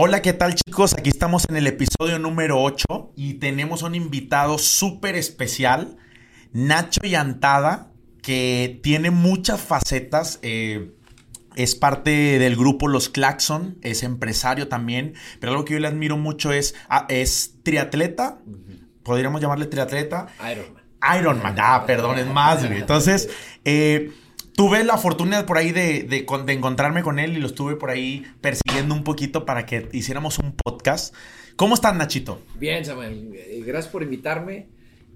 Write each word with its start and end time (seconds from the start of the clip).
Hola, 0.00 0.22
¿qué 0.22 0.32
tal 0.32 0.54
chicos? 0.54 0.94
Aquí 0.96 1.10
estamos 1.10 1.44
en 1.48 1.56
el 1.56 1.66
episodio 1.66 2.20
número 2.20 2.62
8 2.62 3.14
y 3.16 3.34
tenemos 3.34 3.82
un 3.82 3.96
invitado 3.96 4.56
súper 4.56 5.16
especial, 5.16 5.96
Nacho 6.52 7.00
Yantada, 7.02 7.90
que 8.22 8.78
tiene 8.80 9.10
muchas 9.10 9.60
facetas. 9.60 10.38
eh, 10.42 10.92
es 11.56 11.74
parte 11.74 12.38
del 12.38 12.54
grupo 12.54 12.86
Los 12.86 13.08
Claxon, 13.08 13.78
es 13.82 14.04
empresario 14.04 14.68
también, 14.68 15.14
pero 15.40 15.50
algo 15.50 15.64
que 15.64 15.74
yo 15.74 15.80
le 15.80 15.88
admiro 15.88 16.16
mucho 16.16 16.52
es, 16.52 16.76
ah, 16.88 17.04
es 17.08 17.56
triatleta, 17.64 18.38
podríamos 19.02 19.40
llamarle 19.40 19.66
triatleta. 19.66 20.28
Ironman. 20.38 20.84
Ironman, 21.18 21.56
ah, 21.58 21.82
perdón, 21.88 22.20
es 22.20 22.28
más, 22.28 22.64
güey. 22.64 22.78
Entonces, 22.78 23.30
eh, 23.64 24.12
tuve 24.58 24.82
la 24.82 24.98
fortuna 24.98 25.46
por 25.46 25.56
ahí 25.56 25.70
de, 25.70 26.02
de 26.02 26.26
de 26.44 26.52
encontrarme 26.52 27.04
con 27.04 27.20
él 27.20 27.36
y 27.36 27.40
lo 27.40 27.46
estuve 27.46 27.76
por 27.76 27.90
ahí 27.90 28.24
persiguiendo 28.40 28.92
un 28.92 29.04
poquito 29.04 29.44
para 29.44 29.64
que 29.66 29.88
hiciéramos 29.92 30.40
un 30.40 30.52
podcast. 30.52 31.14
¿Cómo 31.54 31.76
estás, 31.76 31.94
Nachito? 31.94 32.42
Bien, 32.58 32.84
Samuel. 32.84 33.30
eh, 33.36 33.62
Gracias 33.64 33.92
por 33.92 34.02
invitarme 34.02 34.66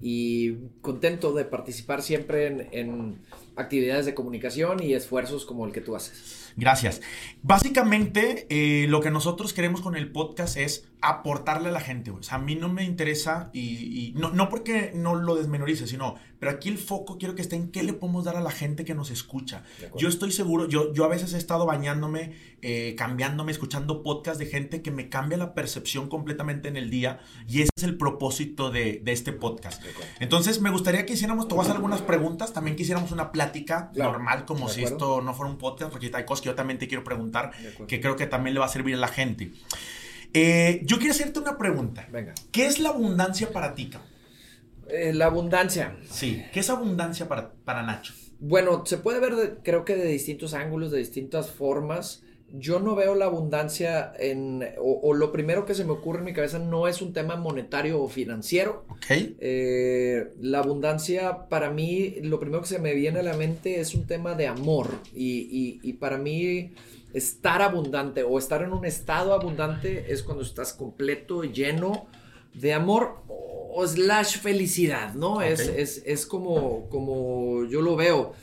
y 0.01 0.53
contento 0.79 1.33
de 1.33 1.43
participar 1.43 2.01
siempre 2.01 2.47
en, 2.47 2.67
en 2.71 3.17
actividades 3.57 4.05
de 4.05 4.13
comunicación 4.13 4.81
y 4.81 4.93
esfuerzos 4.93 5.45
como 5.45 5.65
el 5.65 5.73
que 5.73 5.81
tú 5.81 5.95
haces. 5.97 6.53
Gracias. 6.55 7.01
Básicamente, 7.41 8.45
eh, 8.49 8.87
lo 8.87 9.01
que 9.01 9.11
nosotros 9.11 9.53
queremos 9.53 9.81
con 9.81 9.95
el 9.95 10.11
podcast 10.11 10.55
es 10.57 10.87
aportarle 11.01 11.69
a 11.69 11.71
la 11.71 11.79
gente. 11.81 12.11
güey. 12.11 12.21
O 12.21 12.23
sea, 12.23 12.35
a 12.37 12.41
mí 12.41 12.55
no 12.55 12.69
me 12.69 12.83
interesa 12.83 13.49
y, 13.53 13.59
y 14.09 14.13
no, 14.13 14.29
no 14.31 14.49
porque 14.49 14.91
no 14.95 15.15
lo 15.15 15.35
desmenorice, 15.35 15.87
sino, 15.87 16.15
pero 16.43 16.57
aquí 16.57 16.67
el 16.67 16.77
foco 16.77 17.17
quiero 17.17 17.35
que 17.35 17.41
esté 17.41 17.55
en 17.55 17.71
qué 17.71 17.83
le 17.83 17.93
podemos 17.93 18.25
dar 18.25 18.35
a 18.35 18.41
la 18.41 18.51
gente 18.51 18.83
que 18.83 18.93
nos 18.93 19.11
escucha. 19.11 19.63
Yo 19.97 20.09
estoy 20.09 20.33
seguro, 20.33 20.67
yo, 20.67 20.93
yo 20.93 21.05
a 21.05 21.07
veces 21.07 21.33
he 21.33 21.37
estado 21.37 21.65
bañándome, 21.65 22.33
eh, 22.61 22.95
cambiándome, 22.97 23.53
escuchando 23.53 24.03
podcasts 24.03 24.39
de 24.39 24.47
gente 24.47 24.81
que 24.81 24.91
me 24.91 25.07
cambia 25.07 25.37
la 25.37 25.53
percepción 25.53 26.09
completamente 26.09 26.67
en 26.67 26.75
el 26.75 26.89
día 26.89 27.21
y 27.47 27.61
ese 27.61 27.69
es 27.77 27.83
el 27.83 27.97
propósito 27.97 28.71
de, 28.71 28.99
de 29.01 29.11
este 29.13 29.31
podcast. 29.31 29.81
De. 29.81 29.89
Entonces, 30.19 30.59
me 30.59 30.69
gustaría 30.69 31.05
que 31.05 31.13
hiciéramos, 31.13 31.47
te 31.47 31.53
voy 31.53 31.61
a 31.61 31.63
hacer 31.63 31.75
algunas 31.77 32.01
preguntas, 32.01 32.51
también 32.51 32.75
quisiéramos 32.75 33.11
una 33.13 33.31
plática 33.31 33.91
Claro. 33.93 34.11
normal, 34.11 34.43
como 34.45 34.67
si 34.67 34.83
esto 34.83 35.21
no 35.21 35.33
fuera 35.33 35.49
un 35.49 35.57
podcast, 35.57 35.91
porque 35.91 36.11
hay 36.13 36.25
cosas 36.25 36.41
que 36.41 36.47
yo 36.49 36.55
también 36.55 36.77
te 36.77 36.89
quiero 36.89 37.05
preguntar, 37.05 37.51
que 37.87 38.01
creo 38.01 38.17
que 38.17 38.27
también 38.27 38.53
le 38.53 38.59
va 38.59 38.65
a 38.65 38.69
servir 38.69 38.95
a 38.95 38.97
la 38.97 39.07
gente. 39.07 39.53
Eh, 40.33 40.81
yo 40.85 40.97
quiero 40.97 41.13
hacerte 41.13 41.39
una 41.39 41.57
pregunta. 41.57 42.07
Venga. 42.11 42.33
¿Qué 42.51 42.65
es 42.65 42.79
la 42.79 42.89
abundancia 42.89 43.51
para 43.51 43.75
ti, 43.75 43.87
cabrón? 43.89 44.12
Eh, 44.89 45.13
la 45.13 45.25
abundancia. 45.25 45.95
Sí, 46.09 46.43
¿qué 46.53 46.59
es 46.59 46.69
abundancia 46.69 47.27
para, 47.27 47.53
para 47.65 47.83
Nacho? 47.83 48.13
Bueno, 48.39 48.85
se 48.85 48.97
puede 48.97 49.19
ver, 49.19 49.35
de- 49.35 49.53
creo 49.63 49.85
que 49.85 49.95
de 49.95 50.05
distintos 50.07 50.53
ángulos, 50.53 50.91
de 50.91 50.97
distintas 50.99 51.49
formas. 51.51 52.23
Yo 52.55 52.79
no 52.79 52.93
veo 52.95 53.15
la 53.15 53.25
abundancia 53.25 54.13
en, 54.19 54.63
o, 54.79 54.99
o 55.01 55.13
lo 55.15 55.31
primero 55.31 55.65
que 55.65 55.73
se 55.73 55.85
me 55.85 55.91
ocurre 55.91 56.19
en 56.19 56.25
mi 56.25 56.33
cabeza 56.33 56.59
no 56.59 56.87
es 56.87 57.01
un 57.01 57.11
tema 57.11 57.35
monetario 57.35 57.99
o 57.99 58.07
financiero. 58.07 58.85
¿Ok? 58.89 59.05
Eh, 59.55 60.33
la 60.41 60.59
abundancia 60.59 61.47
para 61.49 61.71
mí, 61.71 62.15
lo 62.21 62.39
primero 62.39 62.61
que 62.61 62.67
se 62.67 62.79
me 62.79 62.93
viene 62.93 63.21
a 63.21 63.23
la 63.23 63.33
mente 63.35 63.79
es 63.79 63.95
un 63.95 64.05
tema 64.05 64.35
de 64.35 64.47
amor. 64.47 64.89
Y, 65.15 65.47
y- 65.51 65.79
y 65.81 65.93
para 65.93 66.17
mí, 66.19 66.73
estar 67.13 67.61
abundante 67.61 68.23
o 68.23 68.37
estar 68.37 68.61
en 68.61 68.71
un 68.73 68.85
estado 68.85 69.33
abundante 69.33 70.11
es 70.13 70.21
cuando 70.21 70.43
estás 70.43 70.73
completo, 70.73 71.43
lleno 71.43 72.07
de 72.53 72.73
amor 72.73 73.21
o, 73.27 73.85
slash 73.87 74.37
felicidad, 74.39 75.13
¿no? 75.15 75.41
Es, 75.41 75.59
es, 75.61 76.03
es 76.05 76.25
como, 76.25 76.87
como 76.89 77.65
yo 77.65 77.81
lo 77.81 77.95
veo. 77.95 78.33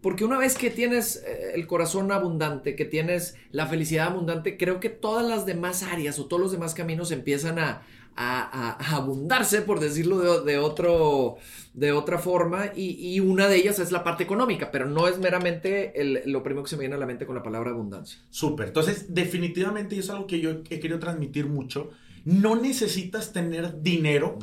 Porque 0.00 0.24
una 0.24 0.38
vez 0.38 0.56
que 0.56 0.70
tienes 0.70 1.16
eh, 1.26 1.52
el 1.56 1.66
corazón 1.66 2.12
abundante, 2.12 2.76
que 2.76 2.84
tienes 2.84 3.34
la 3.50 3.66
felicidad 3.66 4.06
abundante, 4.08 4.56
creo 4.56 4.78
que 4.78 4.88
todas 4.90 5.26
las 5.26 5.44
demás 5.46 5.82
áreas 5.82 6.18
o 6.20 6.26
todos 6.26 6.40
los 6.40 6.52
demás 6.52 6.74
caminos 6.74 7.10
empiezan 7.10 7.58
a, 7.58 7.82
a- 8.14 8.76
a- 8.78 8.96
abundarse, 8.96 9.62
por 9.62 9.80
decirlo 9.80 10.42
de, 10.44 10.52
de 10.52 10.58
otro, 10.58 11.38
de 11.74 11.90
otra 11.90 12.18
forma, 12.18 12.66
y, 12.76 12.90
y 13.12 13.18
una 13.18 13.48
de 13.48 13.56
ellas 13.56 13.80
es 13.80 13.90
la 13.90 14.04
parte 14.04 14.22
económica, 14.22 14.70
pero 14.70 14.86
no 14.86 15.08
es 15.08 15.18
meramente 15.18 16.00
el- 16.00 16.22
lo 16.26 16.44
primero 16.44 16.62
que 16.62 16.70
se 16.70 16.76
me 16.76 16.80
viene 16.82 16.94
a 16.94 16.98
la 16.98 17.06
mente 17.06 17.26
con 17.26 17.34
la 17.34 17.42
palabra 17.42 17.70
abundancia. 17.70 18.20
Súper. 18.30 18.68
Entonces, 18.68 19.06
definitivamente, 19.12 19.96
y 19.96 19.98
es 19.98 20.10
algo 20.10 20.28
que 20.28 20.38
yo 20.38 20.50
he 20.70 20.78
querido 20.78 21.00
transmitir 21.00 21.46
mucho, 21.46 21.90
no 22.28 22.56
necesitas 22.56 23.32
tener 23.32 23.80
dinero 23.80 24.38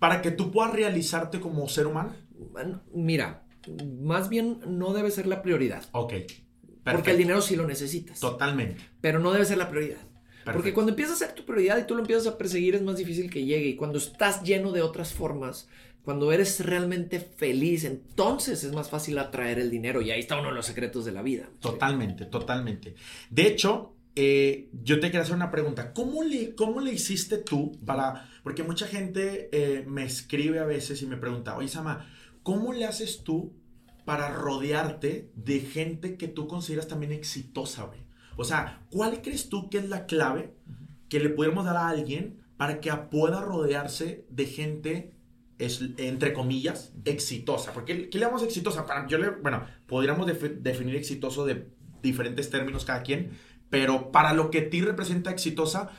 para 0.00 0.22
que 0.22 0.30
tú 0.32 0.50
puedas 0.50 0.72
realizarte 0.72 1.38
como 1.40 1.68
ser 1.68 1.86
humano. 1.86 2.12
Bueno, 2.52 2.82
Mira, 2.92 3.44
más 4.00 4.28
bien 4.28 4.58
no 4.66 4.92
debe 4.92 5.10
ser 5.10 5.26
la 5.26 5.40
prioridad, 5.42 5.84
Ok. 5.92 6.14
porque 6.84 7.12
el 7.12 7.18
dinero 7.18 7.40
sí 7.40 7.54
lo 7.54 7.66
necesitas, 7.66 8.18
Totalmente. 8.18 8.82
pero 9.00 9.20
no 9.20 9.30
debe 9.32 9.44
ser 9.44 9.58
la 9.58 9.68
prioridad. 9.70 9.98
Porque 10.52 10.72
cuando 10.72 10.90
empieza 10.92 11.12
a 11.12 11.16
ser 11.16 11.32
tu 11.34 11.44
prioridad 11.44 11.76
y 11.78 11.84
tú 11.86 11.94
lo 11.94 12.00
empiezas 12.00 12.26
a 12.26 12.38
perseguir 12.38 12.74
es 12.74 12.82
más 12.82 12.96
difícil 12.96 13.30
que 13.30 13.44
llegue. 13.44 13.68
Y 13.68 13.76
cuando 13.76 13.98
estás 13.98 14.42
lleno 14.42 14.72
de 14.72 14.80
otras 14.80 15.12
formas, 15.12 15.68
cuando 16.02 16.32
eres 16.32 16.64
realmente 16.64 17.20
feliz, 17.20 17.84
entonces 17.84 18.64
es 18.64 18.72
más 18.72 18.88
fácil 18.88 19.18
atraer 19.18 19.58
el 19.58 19.70
dinero. 19.70 20.00
Y 20.00 20.10
ahí 20.10 20.20
está 20.20 20.40
uno 20.40 20.48
de 20.48 20.54
los 20.54 20.64
secretos 20.64 21.04
de 21.04 21.12
la 21.12 21.20
vida. 21.20 21.50
Totalmente, 21.60 22.24
totalmente. 22.24 22.94
De 23.28 23.46
hecho, 23.46 23.94
eh, 24.20 24.68
yo 24.72 24.98
te 24.98 25.10
quiero 25.10 25.22
hacer 25.22 25.36
una 25.36 25.52
pregunta. 25.52 25.92
¿Cómo 25.92 26.24
le, 26.24 26.56
cómo 26.56 26.80
le 26.80 26.92
hiciste 26.92 27.38
tú 27.38 27.78
para...? 27.86 28.28
Porque 28.42 28.64
mucha 28.64 28.86
gente 28.86 29.48
eh, 29.52 29.84
me 29.86 30.04
escribe 30.04 30.58
a 30.58 30.64
veces 30.64 31.02
y 31.02 31.06
me 31.06 31.16
pregunta, 31.16 31.56
oye, 31.56 31.68
Sama, 31.68 32.04
¿cómo 32.42 32.72
le 32.72 32.84
haces 32.84 33.22
tú 33.22 33.52
para 34.04 34.28
rodearte 34.30 35.30
de 35.36 35.60
gente 35.60 36.16
que 36.16 36.26
tú 36.26 36.48
consideras 36.48 36.88
también 36.88 37.12
exitosa, 37.12 37.84
güey? 37.84 38.00
O 38.36 38.44
sea, 38.44 38.86
¿cuál 38.90 39.22
crees 39.22 39.48
tú 39.48 39.70
que 39.70 39.78
es 39.78 39.88
la 39.88 40.06
clave 40.06 40.54
que 41.08 41.20
le 41.20 41.28
pudiéramos 41.28 41.64
dar 41.64 41.76
a 41.76 41.88
alguien 41.88 42.40
para 42.56 42.80
que 42.80 42.90
pueda 43.10 43.40
rodearse 43.40 44.24
de 44.30 44.46
gente, 44.46 45.12
es, 45.58 45.80
entre 45.98 46.32
comillas, 46.32 46.92
exitosa? 47.04 47.72
Porque, 47.72 48.08
¿qué 48.08 48.18
le 48.18 48.24
llamamos 48.24 48.42
exitosa? 48.42 48.84
Para, 48.86 49.06
yo 49.06 49.18
le, 49.18 49.30
bueno, 49.30 49.64
podríamos 49.86 50.26
defi- 50.26 50.58
definir 50.58 50.96
exitoso 50.96 51.44
de 51.46 51.68
diferentes 52.02 52.48
términos 52.48 52.84
cada 52.84 53.02
quien, 53.02 53.32
pero 53.70 54.10
para 54.12 54.32
lo 54.32 54.50
que 54.50 54.58
a 54.58 54.70
ti 54.70 54.80
representa 54.80 55.30
exitosa, 55.30 55.90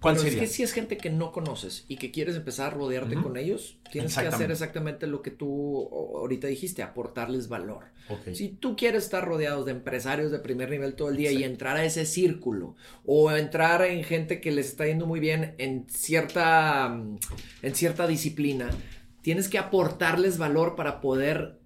¿cuál 0.00 0.16
Pero 0.16 0.24
sería? 0.24 0.42
es 0.42 0.48
que 0.50 0.54
si 0.54 0.62
es 0.62 0.72
gente 0.72 0.96
que 0.96 1.10
no 1.10 1.32
conoces 1.32 1.84
y 1.88 1.96
que 1.96 2.10
quieres 2.10 2.36
empezar 2.36 2.72
a 2.72 2.76
rodearte 2.76 3.16
con 3.16 3.36
ellos, 3.36 3.78
tienes 3.90 4.14
que 4.16 4.26
hacer 4.26 4.50
Exactamente. 4.50 5.06
lo 5.06 5.22
que 5.22 5.30
tú 5.30 5.88
ahorita 6.16 6.46
dijiste, 6.46 6.82
aportarles 6.82 7.48
valor. 7.48 7.84
Ok. 8.08 8.34
Si 8.34 8.50
tú 8.50 8.76
quieres 8.76 9.04
estar 9.04 9.24
rodeado 9.24 9.64
de 9.64 9.72
empresarios 9.72 10.30
de 10.30 10.38
primer 10.38 10.68
nivel 10.70 10.94
todo 10.94 11.08
el 11.08 11.16
día 11.16 11.32
y 11.32 11.42
entrar 11.42 11.76
a 11.78 11.84
ese 11.84 12.04
círculo 12.04 12.76
o 13.06 13.30
entrar 13.32 13.82
en 13.82 14.04
gente 14.04 14.40
que 14.42 14.52
les 14.52 14.66
está 14.66 14.86
yendo 14.86 15.06
muy 15.06 15.20
bien 15.20 15.54
en 15.58 15.86
cierta, 15.88 16.88
mm, 16.88 17.18
en 17.62 17.74
cierta 17.74 18.06
disciplina, 18.06 18.70
tienes 19.22 19.48
que 19.48 19.56
aportarles 19.56 20.36
valor 20.36 20.76
para 20.76 21.00
poder 21.00 21.58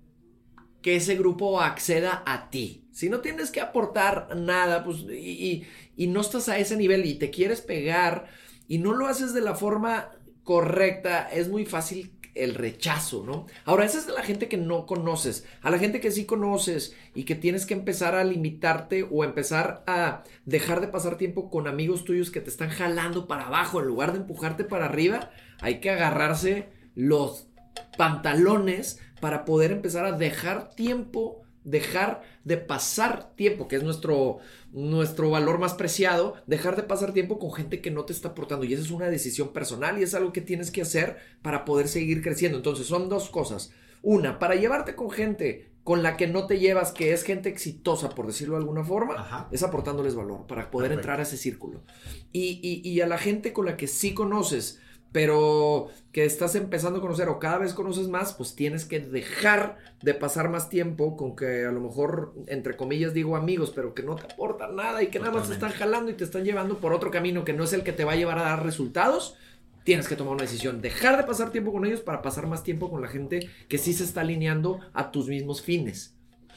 que 0.83 0.97
ese 0.97 1.16
grupo 1.16 1.61
acceda 1.61 2.22
a 2.27 2.50
ti. 2.50 2.84
Si 2.93 3.09
no 3.09 3.21
tienes 3.21 3.50
que 3.50 3.61
aportar 3.61 4.37
nada, 4.37 4.84
pues, 4.84 4.99
y, 5.11 5.65
y- 5.97 6.06
no 6.09 6.21
estás 6.21 6.49
a 6.49 6.59
ese 6.59 6.77
nivel 6.77 7.05
y 7.06 7.15
te 7.15 7.31
quieres 7.31 7.61
pegar 7.61 8.27
y 8.69 8.78
no 8.78 8.93
lo 8.94 9.06
haces 9.06 9.34
de 9.34 9.41
la 9.41 9.55
forma 9.55 10.11
correcta, 10.44 11.28
es 11.31 11.49
muy 11.49 11.66
fácil 11.66 12.12
el 12.34 12.55
rechazo, 12.55 13.25
¿no? 13.27 13.47
Ahora, 13.65 13.84
esa 13.84 13.99
es 13.99 14.06
de 14.06 14.12
la 14.12 14.22
gente 14.22 14.49
que 14.49 14.56
no 14.56 14.87
conoces. 14.87 15.44
A 15.61 15.71
la 15.71 15.78
gente 15.78 16.00
que 16.00 16.12
sí 16.12 16.25
conoces 16.25 16.95
y 17.15 17.25
que 17.25 17.34
tienes 17.34 17.66
que 17.66 17.75
empezar 17.75 18.15
a 18.15 18.22
limitarte 18.22 19.06
o 19.10 19.25
empezar 19.25 19.83
a 19.89 20.22
dejar 20.45 20.81
de 20.81 20.87
pasar 20.89 21.19
tiempo 21.19 21.50
con 21.50 21.66
amigos 21.66 22.05
tuyos 22.05 22.31
que 22.31 22.41
te 22.41 22.50
están 22.50 22.71
jalando 22.71 23.27
para 23.27 23.49
abajo 23.49 23.81
en 23.81 23.87
lugar 23.87 24.12
de 24.12 24.19
empujarte 24.21 24.62
para 24.65 24.84
arriba, 24.87 25.31
hay 25.60 25.81
que 25.81 25.91
agarrarse 25.91 26.69
los 26.95 27.49
pantalones 27.97 29.00
para 29.21 29.45
poder 29.45 29.73
empezar 29.73 30.05
a 30.05 30.12
dejar 30.12 30.71
tiempo, 30.71 31.43
dejar 31.65 32.23
de 32.45 32.56
pasar 32.56 33.34
tiempo, 33.34 33.69
que 33.69 33.77
es 33.77 33.83
nuestro, 33.83 34.39
nuestro 34.73 35.31
valor 35.31 35.59
más 35.59 35.75
preciado, 35.75 36.34
dejar 36.47 36.77
de 36.77 36.83
pasar 36.83 37.12
tiempo 37.12 37.39
con 37.39 37.53
gente 37.53 37.81
que 37.81 37.91
no 37.91 38.04
te 38.04 38.13
está 38.13 38.28
aportando. 38.28 38.65
Y 38.65 38.72
esa 38.72 38.83
es 38.83 38.91
una 38.91 39.09
decisión 39.10 39.53
personal 39.53 39.98
y 39.98 40.03
es 40.03 40.15
algo 40.15 40.33
que 40.33 40.41
tienes 40.41 40.71
que 40.71 40.83
hacer 40.83 41.16
para 41.42 41.65
poder 41.65 41.89
seguir 41.89 42.22
creciendo. 42.22 42.57
Entonces 42.59 42.87
son 42.87 43.09
dos 43.09 43.28
cosas. 43.31 43.72
Una, 44.03 44.39
para 44.39 44.54
llevarte 44.54 44.95
con 44.95 45.10
gente 45.10 45.71
con 45.84 46.03
la 46.03 46.16
que 46.19 46.27
no 46.27 46.47
te 46.47 46.59
llevas, 46.59 46.92
que 46.92 47.13
es 47.15 47.22
gente 47.22 47.48
exitosa, 47.48 48.10
por 48.10 48.27
decirlo 48.27 48.54
de 48.57 48.60
alguna 48.60 48.84
forma, 48.84 49.15
Ajá. 49.15 49.48
es 49.51 49.63
aportándoles 49.63 50.15
valor 50.15 50.47
para 50.47 50.71
poder 50.71 50.91
Perfecto. 50.91 51.01
entrar 51.01 51.21
a 51.21 51.22
ese 51.22 51.39
círculo. 51.39 51.83
Y, 52.31 52.60
y- 52.63 52.87
y 52.89 53.01
a 53.01 53.07
la 53.07 53.16
gente 53.16 53.54
con 53.54 53.65
la 53.65 53.77
que 53.78 53.87
sí 53.87 54.13
conoces, 54.13 54.81
pero 55.13 55.89
que 56.13 56.25
estás 56.25 56.55
empezando 56.55 56.99
a 56.99 57.03
conocer 57.03 57.28
o 57.28 57.39
cada 57.39 57.59
vez 57.59 57.72
conoces 57.75 58.09
más, 58.09 58.33
pues 58.34 58.55
tienes 58.55 58.84
que 58.84 59.01
dejar 59.01 59.78
de 60.03 60.15
pasar 60.15 60.49
más 60.51 60.69
tiempo 60.69 61.16
con 61.16 61.34
que 61.34 61.65
a 61.65 61.72
lo 61.72 61.81
mejor, 61.81 62.34
entre 62.47 62.77
comillas, 62.77 63.15
digo 63.15 63.37
amigos, 63.37 63.72
pero 63.75 63.95
que 63.95 64.03
no 64.03 64.16
te 64.16 64.33
aportan 64.33 64.77
nada 64.77 65.03
y 65.03 65.09
que 65.09 65.19
nada 65.19 65.33
más 65.33 65.49
te 65.49 65.55
están 65.55 65.72
jalando 65.72 66.10
y 66.10 66.15
te 66.15 66.25
están 66.25 66.45
llevando 66.45 66.78
por 66.78 66.93
otro 66.93 67.10
camino 67.10 67.45
que 67.45 67.53
no 67.53 67.65
es 67.65 67.72
el 67.72 67.83
que 67.83 67.93
te 67.93 68.05
va 68.05 68.13
a 68.13 68.16
llevar 68.16 68.39
a 68.39 68.43
dar 68.43 68.65
resultados. 68.65 69.37
Tienes 69.84 70.07
que 70.07 70.16
tomar 70.16 70.34
una 70.34 70.43
decisión, 70.43 70.83
dejar 70.83 71.16
de 71.16 71.25
pasar 71.25 71.51
tiempo 71.51 71.72
con 71.72 71.87
ellos 71.87 72.01
para 72.01 72.21
pasar 72.21 72.47
más 72.47 72.63
tiempo 72.63 72.91
con 72.91 73.01
la 73.01 73.09
gente 73.09 73.49
que 73.69 73.78
sí 73.78 73.95
se 73.95 74.04
está 74.04 74.21
alineando 74.21 74.81
a 74.93 75.11
tus 75.11 75.28
mismos 75.28 75.63
fines. 75.63 76.15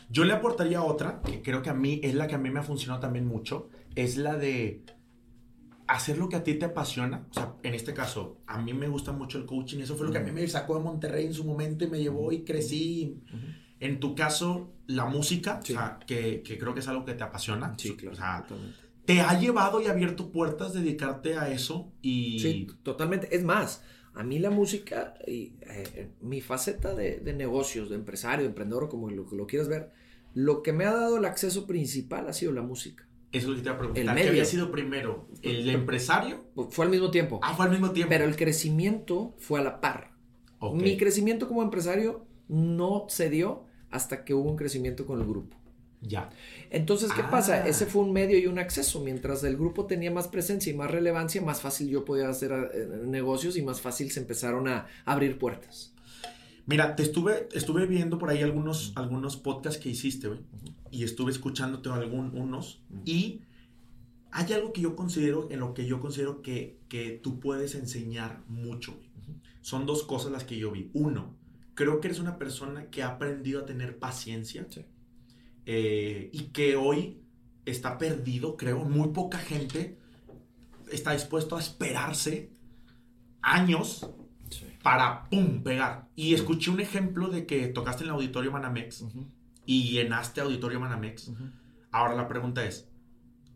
Yo 0.10 0.26
le 0.26 0.34
aportaría 0.34 0.84
otra, 0.84 1.22
que 1.22 1.42
creo 1.42 1.62
que 1.62 1.70
a 1.70 1.74
mí 1.74 2.02
es 2.04 2.16
la 2.16 2.28
que 2.28 2.36
a 2.36 2.38
mí 2.38 2.50
me 2.50 2.60
ha 2.60 2.64
funcionado 2.64 3.00
también 3.00 3.26
mucho, 3.26 3.70
es 3.96 4.18
la 4.18 4.36
de 4.36 4.84
hacer 5.92 6.18
lo 6.18 6.30
que 6.30 6.38
a 6.38 6.44
ti 6.44 6.56
te 6.56 6.66
apasiona, 6.66 7.28
o 7.30 7.34
sea, 7.34 7.56
en 7.64 7.74
este 7.74 7.94
caso, 7.94 8.38
a 8.48 8.62
mí 8.62 8.74
me 8.74 8.88
gusta 8.88 9.12
mucho 9.12 9.38
el 9.38 9.46
coaching, 9.46 9.80
eso 9.80 9.96
fue 9.96 10.08
lo 10.08 10.12
que 10.12 10.20
a 10.20 10.22
mí 10.22 10.32
me 10.32 10.48
sacó 10.48 10.78
de 10.78 10.84
Monterrey 10.84 11.26
en 11.26 11.34
su 11.34 11.44
momento 11.44 11.84
y 11.86 11.90
me 11.90 12.00
llevó 12.00 12.32
y 12.32 12.44
crecí. 12.44 13.22
En 13.80 14.00
tu 14.00 14.14
caso, 14.14 14.74
la 14.88 15.06
música, 15.06 15.60
o 15.62 15.66
sea, 15.66 16.00
que, 16.06 16.44
que, 16.44 16.58
creo 16.58 16.74
que 16.74 16.82
es 16.82 16.88
algo 16.88 17.04
que 17.04 17.14
te 17.14 17.24
apasiona. 17.24 17.74
Sí, 17.78 17.96
claro. 17.96 18.14
O 18.14 18.16
sea, 18.16 18.46
te 19.06 19.22
ha 19.22 19.40
llevado 19.40 19.82
y 19.82 19.88
abierto 19.88 20.32
puertas 20.32 20.74
dedicarte 20.74 21.36
a 21.36 21.50
eso 21.50 21.92
y... 22.02 22.40
Sí, 22.40 22.68
totalmente. 22.84 23.36
Es 23.36 23.44
más, 23.44 23.84
a 24.14 24.24
mí 24.24 24.40
la 24.40 24.52
música, 24.52 25.16
y, 25.26 25.54
eh, 25.62 26.12
mi 26.22 26.42
faceta 26.42 26.94
de, 26.94 27.18
de, 27.18 27.34
negocios, 27.34 27.90
de 27.90 27.96
empresario, 27.96 28.44
de 28.44 28.50
emprendedor, 28.50 28.88
como 28.88 29.10
lo, 29.10 29.26
lo 29.32 29.48
quieras 29.48 29.68
ver, 29.68 29.92
lo 30.34 30.62
que 30.62 30.74
me 30.74 30.86
ha 30.86 30.94
dado 30.94 31.18
el 31.18 31.26
acceso 31.26 31.66
principal 31.66 32.30
ha 32.30 32.34
sido 32.34 32.52
la 32.52 32.62
música. 32.62 33.08
Eso 33.32 33.46
es 33.46 33.50
lo 33.50 33.56
que 33.56 33.62
te 33.62 33.68
iba 33.68 33.76
a 33.76 33.78
preguntar. 33.78 34.16
¿Qué 34.16 34.28
había 34.28 34.46
sido 34.46 34.72
primero? 34.72 35.28
¿El 35.42 35.70
empresario? 35.70 36.46
Fue 36.70 36.86
al 36.86 36.92
mismo 36.92 37.12
tiempo. 37.12 37.40
Ah, 37.42 37.54
fue 37.56 37.66
al 37.66 37.72
mismo 37.72 37.92
tiempo. 37.92 38.10
Pero 38.10 38.26
el 38.26 38.36
crecimiento 38.36 39.36
fue 39.38 39.60
a 39.60 39.64
la 39.64 39.82
par. 39.82 40.12
Mi 40.74 40.98
crecimiento 40.98 41.48
como 41.48 41.64
empresario 41.64 42.28
no 42.48 43.06
se 43.08 43.30
dio 43.30 43.66
hasta 43.90 44.24
que 44.24 44.34
hubo 44.34 44.50
un 44.50 44.58
crecimiento 44.58 45.06
con 45.06 45.20
el 45.20 45.26
grupo. 45.26 45.58
Ya. 46.02 46.30
Entonces, 46.72 47.12
¿qué 47.14 47.24
pasa? 47.24 47.62
Ah. 47.64 47.68
Ese 47.68 47.86
fue 47.86 48.02
un 48.02 48.12
medio 48.12 48.38
y 48.38 48.48
un 48.48 48.60
acceso. 48.60 49.02
Mientras 49.02 49.44
el 49.44 49.56
grupo 49.56 49.86
tenía 49.86 50.12
más 50.12 50.28
presencia 50.28 50.72
y 50.72 50.76
más 50.76 50.90
relevancia, 50.90 51.42
más 51.42 51.62
fácil 51.62 51.90
yo 51.90 52.04
podía 52.06 52.28
hacer 52.28 52.52
eh, 52.52 52.88
negocios 53.06 53.56
y 53.56 53.62
más 53.62 53.82
fácil 53.82 54.12
se 54.12 54.20
empezaron 54.20 54.68
a 54.68 54.88
abrir 55.06 55.38
puertas. 55.38 55.94
Mira, 56.72 56.96
te 56.96 57.04
estuve, 57.04 57.50
estuve 57.52 57.86
viendo 57.86 58.18
por 58.18 58.30
ahí 58.30 58.42
algunos, 58.42 58.94
algunos 58.96 59.36
podcasts 59.36 59.78
que 59.78 59.90
hiciste, 59.90 60.30
güey. 60.30 60.40
Y 60.90 61.04
estuve 61.04 61.30
escuchándote 61.30 61.90
algunos. 61.90 62.82
Y 63.04 63.42
hay 64.32 64.54
algo 64.54 64.72
que 64.72 64.80
yo 64.80 64.96
considero, 64.96 65.50
en 65.52 65.60
lo 65.60 65.74
que 65.74 65.86
yo 65.86 66.00
considero 66.00 66.42
que, 66.42 66.80
que 66.88 67.20
tú 67.22 67.42
puedes 67.42 67.76
enseñar 67.76 68.42
mucho. 68.48 68.98
Son 69.60 69.86
dos 69.86 70.04
cosas 70.04 70.32
las 70.32 70.46
que 70.46 70.58
yo 70.58 70.72
vi. 70.72 70.90
Uno, 70.94 71.36
creo 71.74 72.00
que 72.00 72.08
eres 72.08 72.22
una 72.22 72.38
persona 72.38 72.90
que 72.90 73.04
ha 73.04 73.10
aprendido 73.10 73.60
a 73.60 73.66
tener 73.66 74.00
paciencia 74.00 74.66
eh, 75.66 76.30
y 76.32 76.44
que 76.54 76.78
hoy 76.78 77.22
está 77.66 77.98
perdido, 77.98 78.56
creo. 78.56 78.86
Muy 78.86 79.10
poca 79.10 79.40
gente 79.40 79.98
está 80.90 81.12
dispuesto 81.12 81.58
a 81.58 81.60
esperarse 81.60 82.50
años 83.42 84.10
para, 84.84 85.30
¡pum!, 85.30 85.64
pegar. 85.64 86.08
Y 86.16 86.34
escuché 86.34 86.72
un 86.72 86.80
ejemplo 86.80 87.28
de 87.28 87.46
que 87.46 87.68
tocaste 87.68 88.04
en 88.04 88.10
el 88.10 88.16
auditorio 88.16 88.52
Manamex 88.52 89.06
y 89.66 89.92
llenaste 89.92 90.42
auditorio 90.42 90.80
Manamex. 90.80 91.32
Ahora 91.92 92.16
la 92.16 92.28
pregunta 92.28 92.66
es, 92.66 92.88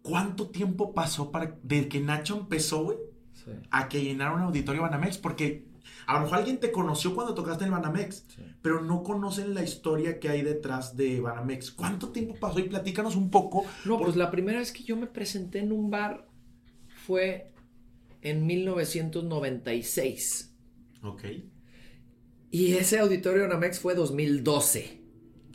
¿cuánto 0.02 0.50
tiempo 0.50 0.94
pasó 0.94 1.32
para, 1.32 1.58
desde 1.64 1.88
que 1.88 2.00
Nacho 2.00 2.38
empezó, 2.38 2.84
güey, 2.84 2.98
a 3.72 3.90
que 3.90 4.04
llenara 4.04 4.34
un 4.34 4.42
auditorio 4.42 4.84
Banamex? 4.84 5.18
Porque 5.18 5.66
a 6.08 6.14
lo 6.14 6.22
mejor 6.22 6.38
alguien 6.40 6.60
te 6.60 6.72
conoció 6.72 7.14
cuando 7.16 7.34
tocaste 7.34 7.66
en 7.66 7.72
Banamex, 7.72 8.26
pero 8.62 8.82
no 8.82 9.02
conocen 9.04 9.56
la 9.56 9.64
historia 9.64 10.20
que 10.20 10.30
hay 10.30 10.44
detrás 10.44 10.96
de 10.96 11.20
Banamex. 11.22 11.72
¿Cuánto 11.72 12.10
tiempo 12.10 12.36
pasó? 12.40 12.60
Y 12.60 12.70
platícanos 12.70 13.16
un 13.16 13.32
poco. 13.32 13.66
No, 13.86 13.98
pues 13.98 14.16
la 14.16 14.30
primera 14.30 14.60
vez 14.60 14.72
que 14.72 14.84
yo 14.84 14.96
me 14.96 15.08
presenté 15.08 15.58
en 15.60 15.72
un 15.72 15.90
bar 15.90 16.28
fue 17.06 17.52
en 18.22 18.46
1996. 18.46 20.55
Ok. 21.06 21.24
Y 22.52 22.74
ese 22.74 23.00
auditorio 23.00 23.44
Banamex 23.44 23.80
fue 23.80 23.96
2012. 23.96 25.02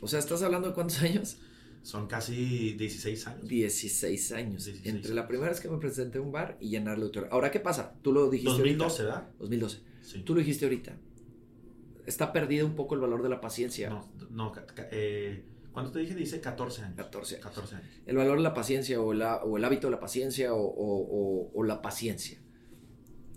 O 0.01 0.07
sea, 0.07 0.19
¿estás 0.19 0.43
hablando 0.43 0.67
de 0.67 0.73
cuántos 0.73 1.01
años? 1.01 1.37
Son 1.83 2.07
casi 2.07 2.73
16 2.73 3.27
años. 3.27 3.47
16 3.47 4.31
años. 4.33 4.69
Entre 4.83 5.13
la 5.13 5.27
primera 5.27 5.49
vez 5.49 5.59
que 5.59 5.67
me 5.67 5.77
presenté 5.77 6.19
en 6.19 6.25
un 6.25 6.31
bar 6.31 6.57
y 6.59 6.69
llenar 6.69 6.97
el 6.97 7.03
auditorio. 7.03 7.29
Ahora, 7.31 7.49
¿qué 7.49 7.59
pasa? 7.59 7.95
Tú 8.01 8.11
lo 8.11 8.29
dijiste 8.29 8.51
2012, 8.51 9.03
¿verdad? 9.03 9.29
2012. 9.39 9.79
Tú 10.23 10.35
lo 10.35 10.39
dijiste 10.39 10.65
ahorita. 10.65 10.95
Está 12.05 12.31
perdido 12.31 12.67
un 12.67 12.75
poco 12.75 12.95
el 12.95 13.01
valor 13.01 13.23
de 13.23 13.29
la 13.29 13.41
paciencia. 13.41 13.89
No, 13.89 14.11
no. 14.29 14.53
Eh, 14.91 15.43
¿Cuánto 15.71 15.91
te 15.91 15.99
dije? 15.99 16.13
Dice 16.13 16.39
14 16.39 16.83
años. 16.83 16.97
14 16.97 17.35
años. 17.35 17.45
14 17.47 17.75
años. 17.75 17.87
El 18.05 18.17
valor 18.17 18.37
de 18.37 18.43
la 18.43 18.53
paciencia 18.53 19.01
o, 19.01 19.07
o 19.07 19.57
el 19.57 19.65
hábito 19.65 19.87
de 19.87 19.91
la 19.91 19.99
paciencia 19.99 20.53
o, 20.53 21.51
o 21.53 21.63
la 21.63 21.81
paciencia. 21.81 22.39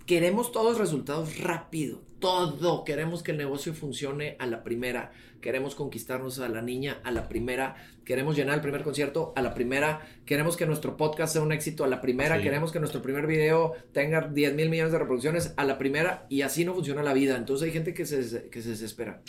Queremos 0.06 0.52
todos 0.52 0.76
resultados 0.76 1.38
rápido, 1.38 2.02
todo. 2.18 2.84
Queremos 2.84 3.22
que 3.22 3.30
el 3.30 3.38
negocio 3.38 3.72
funcione 3.72 4.36
a 4.38 4.44
la 4.44 4.62
primera. 4.62 5.12
Queremos 5.40 5.74
conquistarnos 5.74 6.40
a 6.40 6.48
la 6.50 6.60
niña 6.60 6.98
a 7.04 7.10
la 7.10 7.26
primera. 7.26 7.76
Queremos 8.04 8.36
llenar 8.36 8.56
el 8.56 8.60
primer 8.60 8.82
concierto 8.82 9.32
a 9.34 9.40
la 9.40 9.54
primera. 9.54 10.06
Queremos 10.26 10.58
que 10.58 10.66
nuestro 10.66 10.98
podcast 10.98 11.32
sea 11.32 11.42
un 11.42 11.52
éxito 11.52 11.84
a 11.84 11.88
la 11.88 12.02
primera. 12.02 12.42
Queremos 12.42 12.70
que 12.70 12.80
nuestro 12.80 13.00
primer 13.00 13.26
video 13.26 13.72
tenga 13.92 14.28
10 14.28 14.54
mil 14.54 14.68
millones 14.68 14.92
de 14.92 14.98
reproducciones 14.98 15.54
a 15.56 15.64
la 15.64 15.78
primera. 15.78 16.26
Y 16.28 16.42
así 16.42 16.66
no 16.66 16.74
funciona 16.74 17.02
la 17.02 17.14
vida. 17.14 17.38
Entonces 17.38 17.64
hay 17.64 17.72
gente 17.72 17.94
que 17.94 18.04
se, 18.04 18.50
que 18.50 18.60
se 18.60 18.68
desespera. 18.68 19.22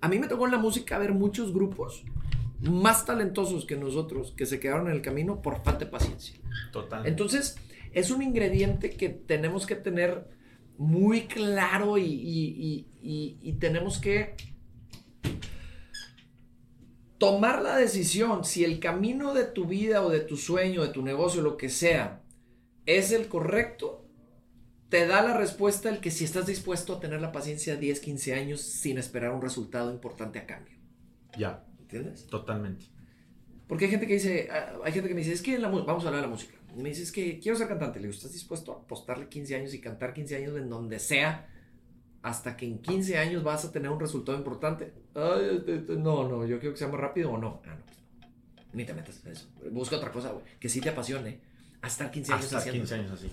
A 0.00 0.08
mí 0.08 0.18
me 0.18 0.26
tocó 0.26 0.46
en 0.46 0.52
la 0.52 0.58
música 0.58 0.96
ver 0.96 1.12
muchos 1.12 1.52
grupos 1.52 2.02
más 2.62 3.04
talentosos 3.04 3.66
que 3.66 3.76
nosotros 3.76 4.32
que 4.34 4.46
se 4.46 4.58
quedaron 4.58 4.86
en 4.86 4.94
el 4.94 5.02
camino 5.02 5.42
por 5.42 5.62
falta 5.62 5.84
de 5.84 5.90
paciencia. 5.90 6.34
Total. 6.72 7.06
Entonces 7.06 7.56
es 7.94 8.10
un 8.10 8.22
ingrediente 8.22 8.90
que 8.90 9.08
tenemos 9.08 9.66
que 9.66 9.76
tener 9.76 10.28
muy 10.76 11.22
claro 11.22 11.96
y, 11.96 12.86
tenemos 13.60 13.98
que 13.98 14.34
tomar 17.18 17.62
la 17.62 17.76
decisión 17.76 18.44
si 18.44 18.64
el 18.64 18.80
camino 18.80 19.32
de 19.32 19.44
tu 19.44 19.66
vida 19.66 20.02
o 20.02 20.10
de 20.10 20.20
tu 20.20 20.36
sueño, 20.36 20.82
de 20.82 20.88
tu 20.88 21.02
negocio, 21.02 21.40
lo 21.40 21.56
que 21.56 21.70
sea, 21.70 22.22
es 22.84 23.12
el 23.12 23.28
correcto, 23.28 24.04
te 24.88 25.06
da 25.06 25.22
la 25.22 25.36
respuesta 25.36 25.88
el 25.88 26.00
que 26.00 26.10
si 26.10 26.24
estás 26.24 26.46
dispuesto 26.46 26.94
a 26.94 27.00
tener 27.00 27.20
la 27.20 27.32
paciencia 27.32 27.76
10, 27.76 28.00
15 28.00 28.34
años 28.34 28.60
sin 28.60 28.98
esperar 28.98 29.32
un 29.32 29.40
resultado 29.40 29.92
importante 29.92 30.38
a 30.40 30.46
cambio. 30.46 30.76
Ya. 31.38 31.64
¿Entiendes? 31.78 32.26
Totalmente. 32.26 32.86
Porque 33.68 33.86
hay 33.86 33.90
gente 33.90 34.06
que 34.06 34.14
dice, 34.14 34.48
ah, 34.50 34.74
hay 34.84 34.92
gente 34.92 35.08
que 35.08 35.14
me 35.14 35.20
dice, 35.20 35.32
es 35.32 35.42
que 35.42 35.58
la, 35.58 35.68
vamos 35.68 36.04
a 36.04 36.08
hablar 36.08 36.22
de 36.22 36.28
la 36.28 36.28
música. 36.28 36.54
Y 36.76 36.82
me 36.82 36.88
dices 36.88 37.12
que 37.12 37.38
quiero 37.38 37.56
ser 37.56 37.68
cantante. 37.68 38.00
Le 38.00 38.08
digo, 38.08 38.16
¿estás 38.16 38.32
dispuesto 38.32 38.72
a 38.72 38.76
apostarle 38.76 39.28
15 39.28 39.56
años 39.56 39.74
y 39.74 39.80
cantar 39.80 40.12
15 40.12 40.36
años 40.36 40.56
en 40.56 40.68
donde 40.68 40.98
sea? 40.98 41.48
Hasta 42.22 42.56
que 42.56 42.66
en 42.66 42.78
15 42.78 43.18
años 43.18 43.44
vas 43.44 43.64
a 43.64 43.72
tener 43.72 43.90
un 43.90 44.00
resultado 44.00 44.36
importante. 44.36 44.92
Ay, 45.14 45.56
este, 45.58 45.76
este, 45.76 45.96
no, 45.96 46.28
no, 46.28 46.46
yo 46.46 46.58
quiero 46.58 46.72
que 46.72 46.78
sea 46.78 46.88
más 46.88 47.00
rápido 47.00 47.32
o 47.32 47.38
no. 47.38 47.62
Ah, 47.66 47.74
no, 47.74 47.84
pues 47.84 47.98
Ni 48.72 48.84
te 48.84 48.94
metas 48.94 49.20
en 49.24 49.32
eso. 49.32 49.46
Busca 49.70 49.96
otra 49.96 50.10
cosa, 50.10 50.32
güey. 50.32 50.44
Que 50.58 50.68
sí 50.68 50.80
te 50.80 50.88
apasione. 50.88 51.40
Hasta 51.82 52.10
15 52.10 52.32
años 52.32 52.52
Hasta 52.52 52.70
15 52.70 52.94
años 52.94 53.12
así. 53.12 53.30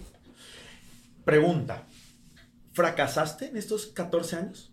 Pregunta. 1.23 1.87
¿Fracasaste 2.73 3.47
en 3.47 3.57
estos 3.57 3.87
14 3.87 4.35
años? 4.35 4.70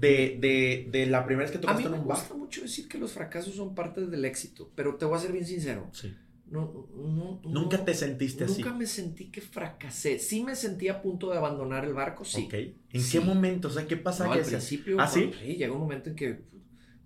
De, 0.00 0.88
de, 0.90 1.06
la 1.06 1.24
primera 1.26 1.44
vez 1.44 1.52
que 1.52 1.58
tocaste 1.58 1.84
en 1.84 1.94
un 1.94 2.06
bar. 2.06 2.16
Me 2.16 2.22
gusta 2.22 2.34
mucho 2.34 2.62
decir 2.62 2.88
que 2.88 2.98
los 2.98 3.12
fracasos 3.12 3.54
son 3.54 3.74
parte 3.74 4.06
del 4.06 4.24
éxito, 4.24 4.70
pero 4.74 4.96
te 4.96 5.04
voy 5.04 5.16
a 5.16 5.20
ser 5.20 5.32
bien 5.32 5.46
sincero. 5.46 5.88
Sí. 5.92 6.14
No, 6.46 6.88
no, 6.96 7.40
nunca 7.44 7.84
te 7.84 7.94
sentiste 7.94 8.44
así. 8.44 8.62
Nunca 8.62 8.74
me 8.74 8.86
sentí 8.86 9.30
que 9.30 9.40
fracasé. 9.40 10.18
Sí 10.18 10.42
me 10.42 10.56
sentí 10.56 10.88
a 10.88 11.00
punto 11.00 11.30
de 11.30 11.38
abandonar 11.38 11.84
el 11.84 11.94
barco, 11.94 12.24
sí. 12.24 12.48
¿En 12.50 13.10
qué 13.10 13.20
momento? 13.20 13.68
O 13.68 13.70
sea, 13.70 13.86
¿qué 13.86 13.96
pasa? 13.96 14.24
No, 14.24 14.32
al 14.32 14.42
principio. 14.42 14.96
¿Ah, 14.98 15.06
sí? 15.06 15.30
llega 15.44 15.72
un 15.72 15.78
momento 15.78 16.10
en 16.10 16.16
que, 16.16 16.40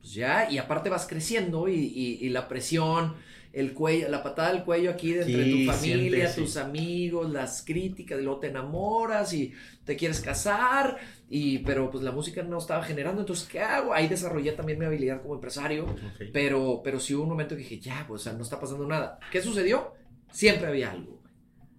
pues 0.01 0.15
ya, 0.15 0.51
y 0.51 0.57
aparte 0.57 0.89
vas 0.89 1.07
creciendo 1.07 1.69
y, 1.69 1.75
y 1.75 2.29
la 2.31 2.49
presión 2.49 3.17
el 3.55 3.73
cuello, 3.73 4.09
la 4.09 4.23
patada 4.23 4.53
del 4.53 4.65
cuello 4.65 4.91
aquí 4.91 5.13
de 5.13 5.23
entre 5.23 5.51
tu 5.51 5.73
familia, 5.73 6.35
tus 6.35 6.57
amigos, 6.57 7.31
las 7.31 7.63
críticas, 7.65 8.21
luego 8.21 8.41
te 8.41 8.49
enamoras 8.49 9.33
y 9.33 9.53
te 9.85 9.97
quieres 9.97 10.21
casar, 10.21 10.99
y, 11.31 11.59
pero 11.59 11.89
pues 11.89 12.03
la 12.03 12.11
música 12.11 12.43
no 12.43 12.59
estaba 12.59 12.83
generando, 12.83 13.21
entonces, 13.21 13.49
¿qué 13.49 13.61
hago? 13.61 13.95
Ahí 13.95 14.09
desarrollé 14.09 14.53
también 14.53 14.79
mi 14.79 14.87
habilidad 14.87 15.23
como 15.23 15.35
empresario, 15.35 15.87
pero, 16.33 16.81
pero 16.83 16.99
sí 16.99 17.15
hubo 17.15 17.23
un 17.23 17.29
momento 17.29 17.55
que 17.55 17.63
dije, 17.63 17.79
ya, 17.79 18.05
pues 18.09 18.27
no 18.27 18.43
está 18.43 18.59
pasando 18.59 18.87
nada. 18.87 19.21
¿Qué 19.31 19.41
sucedió? 19.41 19.93
Siempre 20.33 20.67
había 20.67 20.91
algo. 20.91 21.23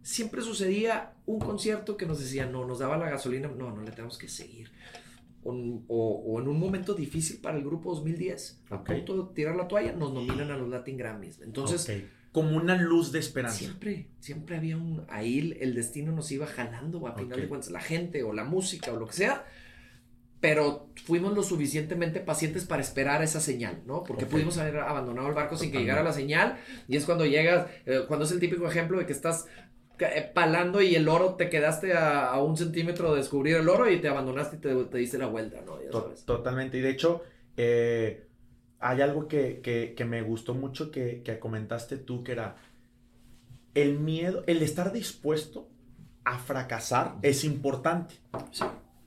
Siempre 0.01 0.41
sucedía 0.41 1.13
un 1.25 1.39
concierto 1.39 1.97
que 1.97 2.05
nos 2.05 2.19
decía, 2.19 2.45
no, 2.45 2.65
nos 2.65 2.79
daba 2.79 2.95
la 2.95 3.09
gasolina, 3.09 3.49
no, 3.49 3.71
no 3.71 3.81
le 3.81 3.91
tenemos 3.91 4.17
que 4.17 4.29
seguir 4.29 4.71
o, 5.45 6.39
en 6.41 6.47
un 6.47 6.59
momento 6.59 6.93
difícil 6.93 7.39
para 7.39 7.57
el 7.57 7.63
grupo 7.63 7.93
2010, 7.93 8.61
a 8.69 8.83
punto 8.83 9.23
de 9.23 9.33
tirar 9.33 9.55
la 9.55 9.67
toalla, 9.67 9.93
nos 9.93 10.13
nominan 10.13 10.51
a 10.51 10.57
los 10.57 10.69
Latin 10.69 10.97
Grammys. 10.97 11.41
Entonces, 11.41 12.03
como 12.31 12.57
una 12.57 12.75
luz 12.75 13.11
de 13.11 13.19
esperanza. 13.19 13.59
Siempre, 13.59 14.07
siempre 14.19 14.57
había 14.57 14.75
un. 14.75 15.05
Ahí 15.07 15.55
el 15.59 15.75
destino 15.75 16.11
nos 16.11 16.31
iba 16.31 16.45
jalando, 16.47 17.07
a 17.07 17.13
final 17.13 17.39
de 17.39 17.47
cuentas, 17.47 17.71
la 17.71 17.79
gente 17.79 18.23
o 18.23 18.33
la 18.33 18.43
música 18.43 18.91
o 18.91 18.97
lo 18.97 19.07
que 19.07 19.13
sea. 19.13 19.45
Pero 20.41 20.89
fuimos 21.05 21.33
lo 21.33 21.43
suficientemente 21.43 22.19
pacientes 22.19 22.65
para 22.65 22.81
esperar 22.81 23.23
esa 23.23 23.39
señal, 23.39 23.81
¿no? 23.85 24.03
Porque 24.03 24.25
pudimos 24.25 24.57
haber 24.57 24.77
abandonado 24.77 25.27
el 25.29 25.33
barco 25.33 25.55
sin 25.55 25.71
que 25.71 25.79
llegara 25.79 26.03
la 26.03 26.11
señal. 26.11 26.57
Y 26.87 26.97
es 26.97 27.05
cuando 27.05 27.25
llegas, 27.25 27.67
eh, 27.85 28.01
cuando 28.07 28.25
es 28.25 28.31
el 28.31 28.39
típico 28.39 28.67
ejemplo 28.67 28.99
de 28.99 29.05
que 29.05 29.13
estás 29.13 29.45
palando 30.33 30.81
y 30.81 30.95
el 30.95 31.07
oro 31.07 31.35
te 31.35 31.49
quedaste 31.49 31.93
a, 31.93 32.37
un 32.39 32.57
centímetro 32.57 33.11
de 33.11 33.17
descubrir 33.17 33.57
el 33.57 33.69
oro 33.69 33.89
y 33.89 33.99
te 33.99 34.07
abandonaste 34.07 34.57
y 34.57 34.59
te, 34.59 34.75
te 34.75 34.97
diste 34.97 35.17
la 35.17 35.27
vuelta, 35.27 35.61
¿no? 35.65 35.75
Totalmente. 36.25 36.77
Y 36.77 36.81
de 36.81 36.89
hecho, 36.89 37.23
eh, 37.57 38.25
hay 38.79 39.01
algo 39.01 39.27
que, 39.27 39.95
me 40.07 40.21
gustó 40.21 40.53
mucho 40.53 40.91
que, 40.91 41.39
comentaste 41.39 41.97
tú, 41.97 42.23
que 42.23 42.33
era, 42.33 42.55
el 43.73 43.99
miedo, 43.99 44.43
el 44.47 44.61
estar 44.61 44.91
dispuesto 44.91 45.67
a 46.23 46.39
fracasar 46.39 47.15
es 47.21 47.43
importante. 47.43 48.15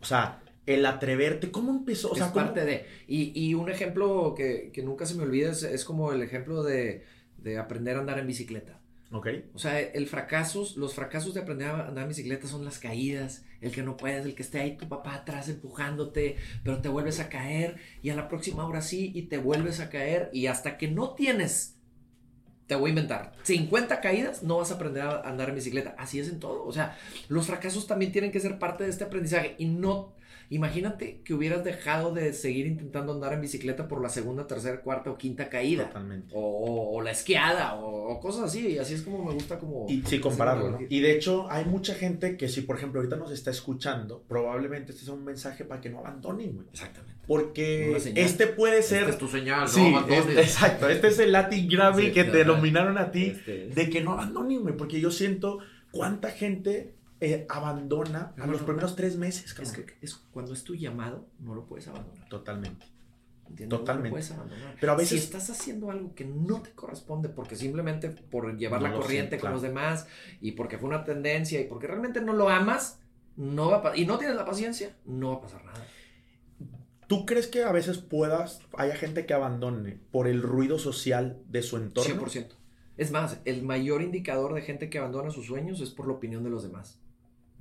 O 0.00 0.04
sea, 0.04 0.42
el 0.66 0.85
atreverte, 0.85 1.50
¿cómo 1.50 1.73
empezó? 1.73 2.11
O 2.11 2.14
sea, 2.14 2.26
es 2.26 2.33
parte 2.33 2.64
de. 2.64 2.87
Y, 3.07 3.54
un 3.54 3.71
ejemplo 3.71 4.35
que, 4.37 4.73
nunca 4.85 5.07
se 5.07 5.14
me 5.14 5.23
olvida 5.23 5.50
es, 5.50 5.85
como 5.85 6.12
el 6.12 6.23
ejemplo 6.23 6.62
de, 6.62 7.04
de, 7.38 7.59
aprender 7.59 7.97
a 7.97 8.00
andar 8.00 8.18
en 8.18 8.26
bicicleta. 8.26 8.77
Ok. 9.11 9.29
O 9.55 9.59
sea, 9.59 9.81
el 9.81 10.07
fracasos, 10.07 10.77
los 10.77 10.95
fracasos 10.95 11.33
de 11.33 11.41
aprender 11.41 11.69
a 11.69 11.88
andar 11.88 12.03
en 12.03 12.09
bicicleta 12.09 12.47
son 12.47 12.65
las 12.65 12.79
caídas, 12.79 13.45
el 13.61 13.73
que 13.73 13.83
no 13.83 13.97
puedes, 13.97 14.25
el 14.25 14.35
que 14.35 14.43
esté 14.43 14.61
ahí 14.61 14.77
tu 14.77 14.88
papá 14.88 15.15
atrás 15.15 15.49
empujándote, 15.49 16.37
pero 16.62 16.83
te 16.83 16.88
vuelves 16.88 17.19
a 17.19 17.29
caer 17.31 17.77
y 18.03 18.11
a 18.11 18.17
la 18.17 18.29
próxima 18.29 18.67
hora 18.67 18.83
sí 18.83 19.11
y 19.15 19.23
te 19.23 19.38
vuelves 19.38 19.81
a 19.81 19.88
caer 19.88 20.29
y 20.33 20.47
hasta 20.47 20.77
que 20.77 20.88
no 20.88 21.15
tienes 21.15 21.79
te 22.69 22.75
voy 22.75 22.88
a 22.88 22.91
inventar, 22.91 23.33
50 23.45 24.03
caídas, 24.03 24.43
no 24.43 24.59
vas 24.59 24.71
a 24.71 24.75
aprender 24.75 25.03
a 25.03 25.23
andar 25.23 25.49
en 25.49 25.55
bicicleta. 25.55 25.95
Así 25.97 26.21
es 26.21 26.29
en 26.29 26.38
todo. 26.38 26.67
O 26.67 26.73
sea, 26.73 26.99
los 27.29 27.47
fracasos 27.47 27.87
también 27.87 28.12
tienen 28.12 28.31
que 28.31 28.41
ser 28.41 28.59
parte 28.59 28.85
de 28.85 28.91
este 28.91 29.05
aprendizaje 29.05 29.55
y 29.57 29.65
no 29.65 30.12
Imagínate 30.50 31.21
que 31.25 31.35
hubieras 31.35 31.62
dejado 31.62 32.14
de 32.14 32.33
seguir 32.33 32.67
intentando 32.67 33.12
andar 33.12 33.35
en 33.35 33.43
bicicleta 33.43 33.87
por 33.87 34.00
la 34.00 34.09
segunda, 34.09 34.47
tercera, 34.47 34.81
cuarta 34.81 35.11
o 35.11 35.19
quinta 35.19 35.50
caída. 35.50 35.88
Totalmente. 35.88 36.33
O, 36.35 37.02
la 37.02 37.11
esquiada 37.11 37.75
o, 37.75 38.19
cosas 38.21 38.45
así. 38.45 38.67
Y 38.69 38.78
así 38.78 38.95
es 38.95 39.02
como 39.02 39.25
me 39.25 39.35
gusta 39.35 39.59
como... 39.59 39.87
Y 39.88 40.02
sí, 40.07 40.21
compararlo, 40.21 40.71
¿no? 40.71 40.78
Y 40.88 41.00
de 41.00 41.12
hecho 41.12 41.50
hay 41.50 41.67
mucha 41.67 41.95
gente 41.95 42.37
que 42.37 42.49
si, 42.49 42.62
por 42.62 42.76
ejemplo, 42.76 43.00
ahorita 43.00 43.17
nos 43.17 43.31
está 43.31 43.50
escuchando, 43.50 44.25
probablemente 44.26 44.93
este 44.93 45.05
sea 45.05 45.14
un 45.14 45.25
mensaje 45.25 45.64
para 45.64 45.81
que 45.81 45.90
no 45.90 45.99
abandonen, 45.99 46.55
güey. 46.55 46.69
Exactamente. 46.73 47.19
Porque 47.26 47.95
este 48.14 48.47
puede 48.47 48.83
ser... 48.83 49.00
Este 49.00 49.12
es 49.12 49.19
tu 49.19 49.28
señal, 49.28 49.69
sí, 49.69 49.90
no 49.90 50.09
exacto. 50.38 50.88
Este 50.88 51.09
es 51.09 51.19
el 51.19 51.33
Latin 51.33 51.69
Grammy 51.69 52.11
que 52.11 52.25
te 52.25 52.45
nominaron 52.47 52.97
a 52.97 53.11
ti 53.11 53.26
este 53.37 53.69
de 53.69 53.90
que 53.90 54.00
no 54.00 54.12
abandonen, 54.12 54.62
güey. 54.62 54.76
Porque 54.76 54.99
yo 54.99 55.11
siento 55.11 55.59
cuánta 55.90 56.31
gente 56.31 56.95
eh, 57.21 57.47
abandona 57.49 58.33
a 58.39 58.47
los 58.47 58.63
primeros 58.63 58.95
tres 58.95 59.17
meses. 59.17 59.57
Es 59.59 59.73
que 59.73 59.97
es, 60.01 60.15
cuando 60.15 60.53
es 60.53 60.63
tu 60.65 60.75
llamado, 60.75 61.27
no 61.41 61.55
lo 61.55 61.67
puedes 61.67 61.89
abandonar. 61.89 62.29
Totalmente. 62.29 62.87
Totalmente. 63.69 63.69
No 63.69 64.03
lo 64.03 64.11
puedes 64.11 64.31
abandonar. 64.31 64.77
Pero 64.81 64.93
a 64.93 64.95
veces... 64.95 65.21
Si 65.21 65.25
estás 65.25 65.51
haciendo 65.51 65.91
algo 65.91 66.15
que 66.15 66.25
no 66.25 66.61
te 66.63 66.71
corresponde, 66.73 67.29
porque 67.29 67.57
simplemente 67.57 68.11
por 68.11 68.57
llevar 68.57 68.83
la 68.83 68.93
corriente 68.93 69.39
con 69.39 69.53
los 69.53 69.63
demás 69.63 70.07
y 70.41 70.53
porque 70.53 70.79
fue 70.79 70.89
una 70.89 71.05
tendencia 71.05 71.61
y 71.61 71.65
porque 71.65 71.87
realmente 71.87 72.21
no 72.21 72.35
lo 72.35 72.49
amas, 72.49 73.01
no 73.37 73.71
va 73.71 73.91
a 73.91 73.97
y 73.97 74.05
no 74.05 74.19
tienes 74.19 74.37
la 74.37 74.45
paciencia, 74.45 74.95
no 75.05 75.31
va 75.31 75.37
a 75.37 75.41
pasar 75.41 75.65
nada. 75.65 75.87
¿Tú 77.09 77.25
crees 77.25 77.47
que 77.47 77.65
a 77.65 77.73
veces 77.73 77.99
puedas, 77.99 78.61
haya 78.77 78.95
gente 78.95 79.25
que 79.25 79.33
abandone 79.33 79.99
por 80.11 80.29
el 80.29 80.43
ruido 80.43 80.79
social 80.79 81.41
de 81.49 81.63
su 81.63 81.79
entorno? 81.79 82.27
100%. 82.27 82.49
Es 82.99 83.13
más, 83.13 83.41
el 83.47 83.63
mayor 83.63 84.03
indicador 84.03 84.53
de 84.55 84.61
gente 84.61 84.91
que 84.91 84.99
abandona 84.99 85.31
sus 85.31 85.47
sueños 85.47 85.81
es 85.81 85.91
por 85.91 86.07
la 86.07 86.15
opinión 86.15 86.45
de 86.45 86.51
los 86.51 86.65
demás. 86.65 87.01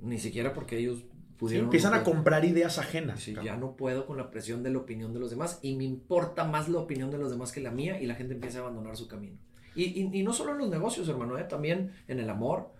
Ni 0.00 0.18
siquiera 0.18 0.52
porque 0.52 0.78
ellos 0.78 1.04
pudieron. 1.36 1.66
empiezan 1.66 1.94
a 1.94 2.04
comprar 2.04 2.44
ideas 2.44 2.78
ajenas. 2.78 3.24
ya 3.26 3.56
no 3.56 3.76
puedo 3.76 4.06
con 4.06 4.16
la 4.16 4.30
presión 4.30 4.62
de 4.62 4.70
la 4.70 4.78
opinión 4.78 5.12
de 5.12 5.20
los 5.20 5.30
demás 5.30 5.58
y 5.62 5.76
me 5.76 5.84
importa 5.84 6.44
más 6.44 6.68
la 6.68 6.78
opinión 6.78 7.10
de 7.10 7.18
los 7.18 7.30
demás 7.30 7.52
que 7.52 7.60
la 7.60 7.70
mía 7.70 8.00
y 8.00 8.06
la 8.06 8.14
gente 8.14 8.34
empieza 8.34 8.58
a 8.58 8.62
abandonar 8.62 8.96
su 8.96 9.08
camino. 9.08 9.38
Y, 9.74 10.22
no 10.24 10.32
solo 10.32 10.52
en 10.52 10.58
los 10.58 10.70
negocios, 10.70 11.08
hermano, 11.08 11.38
¿eh? 11.38 11.44
también 11.44 11.92
en 12.08 12.18
el 12.18 12.28
amor, 12.28 12.72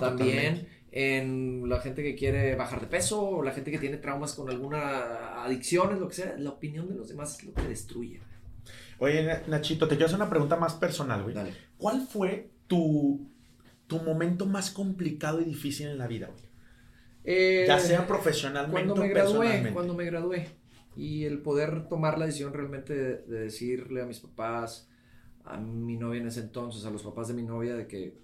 también 0.00 0.66
en 0.90 1.68
la 1.68 1.80
gente 1.80 2.02
que 2.02 2.14
quiere 2.14 2.54
bajar 2.56 2.80
de 2.80 2.86
peso, 2.86 3.22
o 3.22 3.42
la 3.42 3.52
gente 3.52 3.70
que 3.70 3.78
tiene 3.78 3.98
traumas 3.98 4.32
con 4.32 4.48
alguna 4.48 5.44
adicción, 5.44 6.00
lo 6.00 6.08
que 6.08 6.14
sea. 6.14 6.34
La 6.38 6.50
opinión 6.50 6.88
de 6.88 6.94
los 6.94 7.08
demás 7.08 7.38
es 7.38 7.44
lo 7.44 7.52
que 7.52 7.68
destruye. 7.68 8.20
Oye, 8.98 9.42
Nachito, 9.46 9.86
te 9.86 9.96
quiero 9.96 10.06
hacer 10.06 10.16
una 10.16 10.30
pregunta 10.30 10.56
más 10.56 10.72
personal, 10.74 11.22
güey. 11.22 11.36
¿Cuál 11.76 12.06
fue 12.06 12.50
tu, 12.66 13.28
tu 13.86 13.98
momento 13.98 14.46
más 14.46 14.70
complicado 14.70 15.42
y 15.42 15.44
difícil 15.44 15.88
en 15.88 15.98
la 15.98 16.06
vida, 16.06 16.28
güey? 16.28 16.45
Eh, 17.28 17.64
ya 17.66 17.80
sea 17.80 18.06
profesionalmente 18.06 18.72
cuando 18.72 18.96
me 18.96 19.08
gradué, 19.08 19.70
Cuando 19.72 19.94
me 19.94 20.04
gradué. 20.04 20.48
Y 20.96 21.24
el 21.24 21.40
poder 21.40 21.88
tomar 21.88 22.18
la 22.18 22.26
decisión 22.26 22.54
realmente 22.54 22.94
de, 22.94 23.40
decirle 23.40 24.00
a 24.00 24.06
mis 24.06 24.20
papás, 24.20 24.88
a 25.44 25.58
mi 25.58 25.96
novia 25.96 26.20
en 26.20 26.28
ese 26.28 26.40
entonces, 26.40 26.86
a 26.86 26.90
los 26.90 27.02
papás 27.02 27.28
de 27.28 27.34
mi 27.34 27.42
novia, 27.42 27.74
de 27.74 27.88
que 27.88 28.16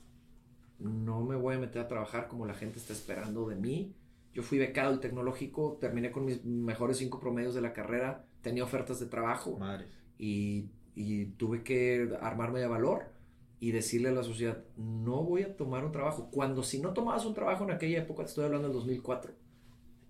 no 0.79 1.21
me 1.23 1.35
voy 1.35 1.57
a 1.57 1.59
meter 1.59 1.83
a 1.83 1.89
trabajar 1.89 2.29
como 2.29 2.47
la 2.47 2.55
gente 2.55 2.79
está 2.79 2.93
esperando 2.93 3.49
de 3.49 3.57
mí. 3.57 3.93
Yo 4.33 4.43
fui 4.43 4.59
becado 4.59 4.91
del 4.91 5.01
tecnológico, 5.01 5.79
terminé 5.81 6.13
con 6.13 6.25
mis 6.25 6.45
mejores 6.45 6.97
cinco 6.97 7.21
promedios 7.21 7.55
de 7.55 7.61
la 7.61 7.73
carrera, 7.73 8.25
tenía 8.41 8.65
ofertas 8.65 9.01
de 9.01 9.07
trabajo 9.07 9.59
y, 10.17 10.71
y 10.95 11.27
tuve 11.37 11.63
que 11.65 12.17
armarme 12.21 12.61
de 12.61 12.69
valor 12.69 13.13
y 13.63 13.71
decirle 13.71 14.09
a 14.09 14.13
la 14.13 14.25
sociedad, 14.25 14.59
no 14.77 15.23
voy 15.23 15.43
a 15.45 15.57
tomar 15.57 15.85
un 15.85 15.93
trabajo. 15.93 16.29
Cuando 16.33 16.65
si 16.65 16.81
no 16.81 16.93
tomabas 16.93 17.25
un 17.25 17.33
trabajo 17.33 17.63
en 17.63 17.71
aquella 17.71 18.01
época, 18.01 18.25
te 18.25 18.31
estoy 18.31 18.45
hablando 18.47 18.67
del 18.67 18.77
2004, 18.77 19.31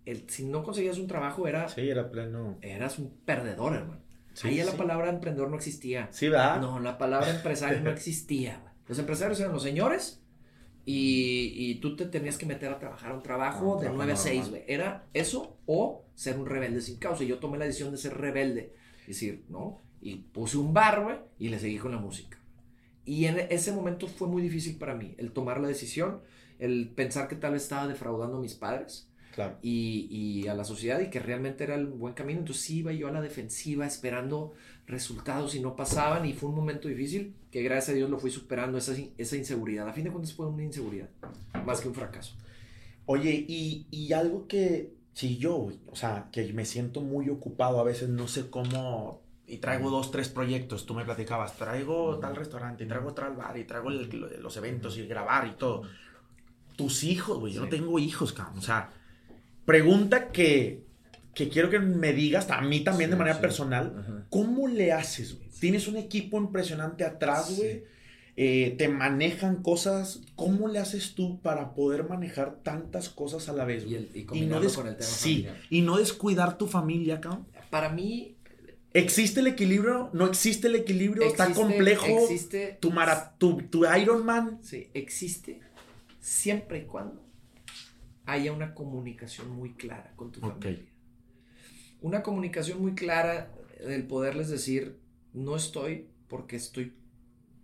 el, 0.06 0.26
si 0.30 0.46
no 0.46 0.62
conseguías 0.62 0.96
un 0.96 1.06
trabajo 1.06 1.46
era... 1.46 1.68
Sí, 1.68 1.86
era 1.86 2.10
pleno. 2.10 2.56
Eras 2.62 2.98
un 2.98 3.10
perdedor, 3.26 3.74
hermano. 3.74 4.00
Ahí 4.42 4.56
la 4.64 4.72
palabra 4.72 5.10
emprendedor 5.10 5.50
no 5.50 5.56
existía. 5.56 6.08
Sí, 6.12 6.30
¿verdad? 6.30 6.62
No, 6.62 6.80
la 6.80 6.96
palabra 6.96 7.28
empresario 7.28 7.82
no 7.82 7.90
existía. 7.92 8.72
Los 8.88 8.98
empresarios 8.98 9.38
eran 9.38 9.52
los 9.52 9.62
señores 9.62 10.24
y, 10.86 11.52
y, 11.54 11.74
tú 11.74 11.94
te 11.94 12.06
tenías 12.06 12.38
que 12.38 12.46
meter 12.46 12.72
a 12.72 12.78
trabajar 12.78 13.12
un 13.12 13.22
trabajo 13.22 13.78
de 13.78 13.90
9 13.90 14.12
a 14.12 14.16
6, 14.16 14.50
Era 14.66 15.04
eso 15.12 15.58
o 15.66 16.06
ser 16.14 16.38
un 16.38 16.46
rebelde 16.46 16.80
sin 16.80 16.96
causa. 16.96 17.22
Y 17.22 17.26
yo 17.26 17.38
tomé 17.38 17.58
la 17.58 17.66
decisión 17.66 17.90
de 17.90 17.98
ser 17.98 18.16
rebelde. 18.16 18.72
Es 19.02 19.08
decir, 19.08 19.44
¿no? 19.50 19.82
Y 20.00 20.16
puse 20.16 20.56
un 20.56 20.72
bar, 20.72 21.26
y 21.38 21.50
le 21.50 21.58
seguí 21.58 21.76
con 21.76 21.92
la 21.92 21.98
música. 21.98 22.38
Y 23.04 23.24
en 23.26 23.38
ese 23.50 23.72
momento 23.72 24.06
fue 24.06 24.28
muy 24.28 24.42
difícil 24.42 24.76
para 24.76 24.94
mí, 24.94 25.14
el 25.18 25.32
tomar 25.32 25.60
la 25.60 25.68
decisión, 25.68 26.20
el 26.58 26.88
pensar 26.88 27.28
que 27.28 27.34
tal 27.34 27.52
vez 27.52 27.64
estaba 27.64 27.88
defraudando 27.88 28.36
a 28.36 28.40
mis 28.40 28.54
padres 28.54 29.08
y, 29.62 30.06
y, 30.10 30.48
a 30.48 30.54
la 30.54 30.64
sociedad 30.64 31.00
y 31.00 31.10
que 31.10 31.18
realmente 31.18 31.64
era 31.64 31.74
el 31.74 31.86
buen 31.86 32.14
camino. 32.14 32.40
Entonces 32.40 32.64
sí 32.64 32.78
iba 32.78 32.92
yo 32.92 33.08
a 33.08 33.12
la 33.12 33.20
defensiva 33.20 33.86
esperando 33.86 34.52
resultados 34.86 35.54
y 35.54 35.60
no 35.60 35.74
pasaban 35.74 36.26
y 36.26 36.32
fue 36.32 36.50
un 36.50 36.56
momento 36.56 36.88
difícil 36.88 37.34
que 37.50 37.62
gracias 37.62 37.90
a 37.90 37.92
Dios 37.94 38.10
lo 38.10 38.18
fui 38.18 38.30
superando, 38.30 38.78
esa, 38.78 38.94
esa 39.18 39.36
inseguridad. 39.36 39.88
A 39.88 39.92
fin 39.92 40.04
de 40.04 40.10
cuentas 40.10 40.34
fue 40.34 40.46
una 40.46 40.62
inseguridad, 40.62 41.08
más 41.66 41.80
que 41.80 41.88
un 41.88 41.94
fracaso. 41.94 42.36
Oye, 43.06 43.44
y, 43.48 43.86
y 43.90 44.12
algo 44.12 44.46
que, 44.46 44.92
si 45.12 45.38
yo, 45.38 45.70
o 45.86 45.96
sea, 45.96 46.28
que 46.30 46.52
me 46.52 46.64
siento 46.64 47.00
muy 47.00 47.28
ocupado, 47.28 47.80
a 47.80 47.84
veces 47.84 48.08
no 48.08 48.28
sé 48.28 48.48
cómo 48.48 49.21
y 49.46 49.58
traigo 49.58 49.90
dos, 49.90 50.10
tres 50.10 50.28
proyectos, 50.28 50.86
tú 50.86 50.94
me 50.94 51.04
platicabas, 51.04 51.56
traigo 51.56 52.18
tal 52.18 52.36
restaurante, 52.36 52.84
y 52.84 52.86
traigo 52.86 53.12
tal 53.12 53.34
bar, 53.34 53.56
y 53.58 53.64
traigo 53.64 53.90
los 53.90 54.56
eventos 54.56 54.96
y 54.96 55.06
grabar 55.06 55.46
y 55.46 55.52
todo. 55.52 55.82
Tus 56.76 57.04
hijos, 57.04 57.38
güey, 57.38 57.52
yo 57.52 57.62
no 57.62 57.68
tengo 57.68 57.98
hijos, 57.98 58.32
cabrón. 58.32 58.58
O 58.58 58.62
sea, 58.62 58.90
pregunta 59.64 60.28
que, 60.28 60.84
que 61.34 61.48
quiero 61.48 61.70
que 61.70 61.80
me 61.80 62.12
digas, 62.12 62.50
a 62.50 62.60
mí 62.60 62.80
también 62.80 63.10
de 63.10 63.16
manera 63.16 63.40
personal, 63.40 64.26
¿cómo 64.30 64.68
le 64.68 64.92
haces, 64.92 65.36
güey? 65.36 65.50
Tienes 65.60 65.86
un 65.86 65.96
equipo 65.96 66.38
impresionante 66.38 67.04
atrás, 67.04 67.56
güey. 67.56 67.84
Eh, 68.34 68.74
te 68.78 68.88
manejan 68.88 69.62
cosas. 69.62 70.22
¿Cómo 70.34 70.66
le 70.66 70.78
haces 70.78 71.14
tú 71.14 71.40
para 71.40 71.74
poder 71.74 72.08
manejar 72.08 72.56
tantas 72.62 73.10
cosas 73.10 73.48
a 73.48 73.52
la 73.52 73.64
vez? 73.64 73.84
Y, 73.84 73.94
y, 74.14 74.46
no 74.46 74.60
con 74.72 74.88
el 74.88 74.96
tema 74.96 75.02
sí, 75.02 75.46
y 75.68 75.82
no 75.82 75.98
descuidar 75.98 76.56
tu 76.56 76.66
familia, 76.66 77.20
cabrón. 77.20 77.46
Para 77.70 77.90
mí, 77.90 78.36
¿Existe 78.94 79.40
el 79.40 79.46
equilibrio? 79.46 80.10
¿No 80.12 80.26
existe 80.26 80.68
el 80.68 80.76
equilibrio? 80.76 81.26
¿Está 81.26 81.52
complejo? 81.52 82.06
Existe. 82.06 82.78
Tu, 82.80 82.90
mara, 82.90 83.34
tu, 83.38 83.62
tu 83.62 83.84
Iron 83.86 84.24
Man. 84.24 84.58
Sí, 84.62 84.90
existe 84.92 85.60
siempre 86.20 86.78
y 86.78 86.84
cuando 86.84 87.22
haya 88.26 88.52
una 88.52 88.74
comunicación 88.74 89.50
muy 89.50 89.74
clara 89.74 90.12
con 90.16 90.30
tu 90.30 90.40
familia. 90.40 90.84
Una 92.00 92.22
comunicación 92.22 92.80
muy 92.80 92.94
clara 92.94 93.52
del 93.84 94.06
poderles 94.06 94.48
decir, 94.48 94.98
no 95.32 95.56
estoy 95.56 96.08
porque 96.28 96.56
estoy 96.56 96.94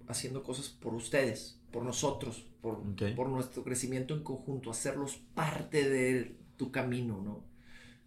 haciendo 0.09 0.43
cosas 0.43 0.69
por 0.69 0.95
ustedes, 0.95 1.61
por 1.71 1.85
nosotros, 1.85 2.47
por, 2.61 2.83
por 3.15 3.29
nuestro 3.29 3.63
crecimiento 3.65 4.15
en 4.15 4.23
conjunto, 4.23 4.71
hacerlos 4.71 5.17
parte 5.35 5.89
de 5.89 6.37
tu 6.57 6.71
camino, 6.73 7.21
¿no? 7.23 7.45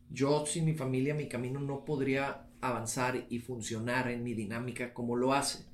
Yo 0.09 0.45
sin 0.45 0.65
mi 0.65 0.73
familia, 0.73 1.13
mi 1.13 1.29
camino 1.29 1.59
no 1.61 1.85
podría 1.85 2.47
avanzar 2.61 3.25
y 3.29 3.39
funcionar 3.39 4.09
en 4.09 4.23
mi 4.23 4.33
dinámica 4.33 4.93
como 4.93 5.15
lo 5.15 5.33
hace. 5.33 5.65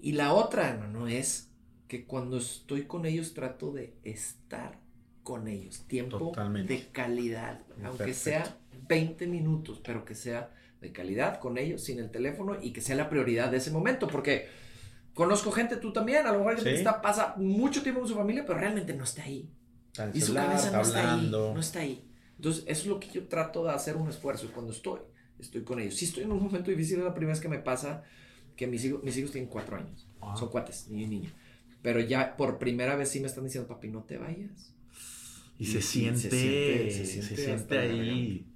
Y 0.00 0.12
la 0.12 0.32
otra, 0.32 0.68
hermano, 0.68 1.08
es 1.08 1.50
que 1.88 2.06
cuando 2.06 2.36
estoy 2.38 2.84
con 2.84 3.06
ellos 3.06 3.34
trato 3.34 3.72
de 3.72 3.94
estar 4.04 4.78
con 5.22 5.48
ellos. 5.48 5.84
Tiempo 5.86 6.32
de 6.66 6.88
calidad, 6.92 7.60
aunque 7.84 8.14
sea 8.14 8.56
20 8.88 9.26
minutos, 9.26 9.80
pero 9.84 10.04
que 10.04 10.14
sea 10.14 10.54
de 10.80 10.92
calidad 10.92 11.40
con 11.40 11.58
ellos, 11.58 11.82
sin 11.82 11.98
el 11.98 12.10
teléfono 12.10 12.56
y 12.60 12.72
que 12.72 12.80
sea 12.80 12.94
la 12.94 13.10
prioridad 13.10 13.50
de 13.50 13.56
ese 13.56 13.70
momento, 13.70 14.06
porque 14.06 14.48
conozco 15.14 15.50
gente, 15.50 15.76
tú 15.76 15.92
también, 15.92 16.26
a 16.26 16.32
lo 16.32 16.38
mejor 16.38 16.56
gente 16.56 16.74
está, 16.74 17.02
pasa 17.02 17.34
mucho 17.36 17.82
tiempo 17.82 18.00
con 18.00 18.08
su 18.08 18.14
familia, 18.14 18.44
pero 18.46 18.58
realmente 18.58 18.94
no 18.94 19.04
está 19.04 19.24
ahí. 19.24 19.50
y 20.14 20.20
su 20.20 20.32
cabeza 20.32 20.70
no 20.70 20.82
está 20.82 21.14
ahí, 21.14 21.28
no 21.30 21.60
está 21.60 21.80
ahí. 21.80 22.08
Entonces, 22.36 22.62
eso 22.68 22.82
es 22.82 22.86
lo 22.86 23.00
que 23.00 23.08
yo 23.08 23.26
trato 23.26 23.64
de 23.64 23.72
hacer 23.72 23.96
un 23.96 24.08
esfuerzo. 24.08 24.48
Cuando 24.54 24.72
estoy, 24.72 25.00
estoy 25.38 25.62
con 25.62 25.80
ellos. 25.80 25.94
Si 25.94 26.06
estoy 26.06 26.24
en 26.24 26.32
un 26.32 26.42
momento 26.42 26.70
difícil, 26.70 26.98
es 26.98 27.04
la 27.04 27.14
primera 27.14 27.32
vez 27.32 27.40
que 27.40 27.48
me 27.48 27.58
pasa 27.58 28.04
que 28.56 28.66
mis 28.66 28.84
hijos, 28.84 29.02
mis 29.02 29.16
hijos 29.16 29.32
tienen 29.32 29.48
cuatro 29.48 29.76
años. 29.76 30.06
Son 30.36 30.48
cuates, 30.48 30.88
niño 30.88 31.04
y 31.04 31.08
niña. 31.08 31.34
Pero 31.82 32.00
ya 32.00 32.36
por 32.36 32.58
primera 32.58 32.96
vez 32.96 33.08
sí 33.08 33.20
me 33.20 33.28
están 33.28 33.44
diciendo, 33.44 33.68
papi, 33.68 33.88
no 33.88 34.02
te 34.02 34.18
vayas. 34.18 34.74
Y, 35.58 35.66
se, 35.66 35.80
siente, 35.82 36.20
se, 36.20 37.04
siente, 37.22 37.78
ahí. 37.78 38.46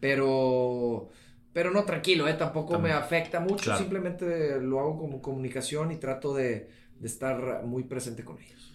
Pero, 0.00 1.10
pero 1.52 1.70
no, 1.70 1.84
tranquilo, 1.84 2.26
¿eh? 2.26 2.34
tampoco 2.34 2.78
me 2.80 2.92
afecta 2.92 3.38
mucho. 3.38 3.76
Simplemente 3.76 4.60
lo 4.60 4.80
hago 4.80 4.98
como 4.98 5.22
comunicación 5.22 5.92
y 5.92 5.96
trato 5.96 6.34
de, 6.34 6.68
de 6.98 7.06
estar 7.06 7.64
muy 7.64 7.84
presente 7.84 8.24
con 8.24 8.40
ellos. 8.40 8.72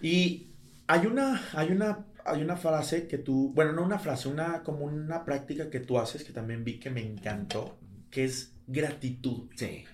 Y 0.00 0.48
hay 0.86 1.06
una, 1.06 1.42
hay 1.52 1.72
una, 1.72 2.06
hay 2.26 2.42
una 2.42 2.56
frase 2.56 3.06
que 3.06 3.18
tú, 3.18 3.52
bueno, 3.54 3.72
no 3.72 3.82
una 3.82 3.98
frase, 3.98 4.28
una, 4.28 4.62
como 4.62 4.84
una 4.84 5.24
práctica 5.24 5.70
que 5.70 5.80
tú 5.80 5.98
haces 5.98 6.24
que 6.24 6.32
también 6.32 6.64
vi 6.64 6.78
que 6.78 6.90
me 6.90 7.02
encantó, 7.02 7.76
que 8.10 8.24
es 8.24 8.52
gratitud. 8.66 9.48
Sí. 9.54 9.84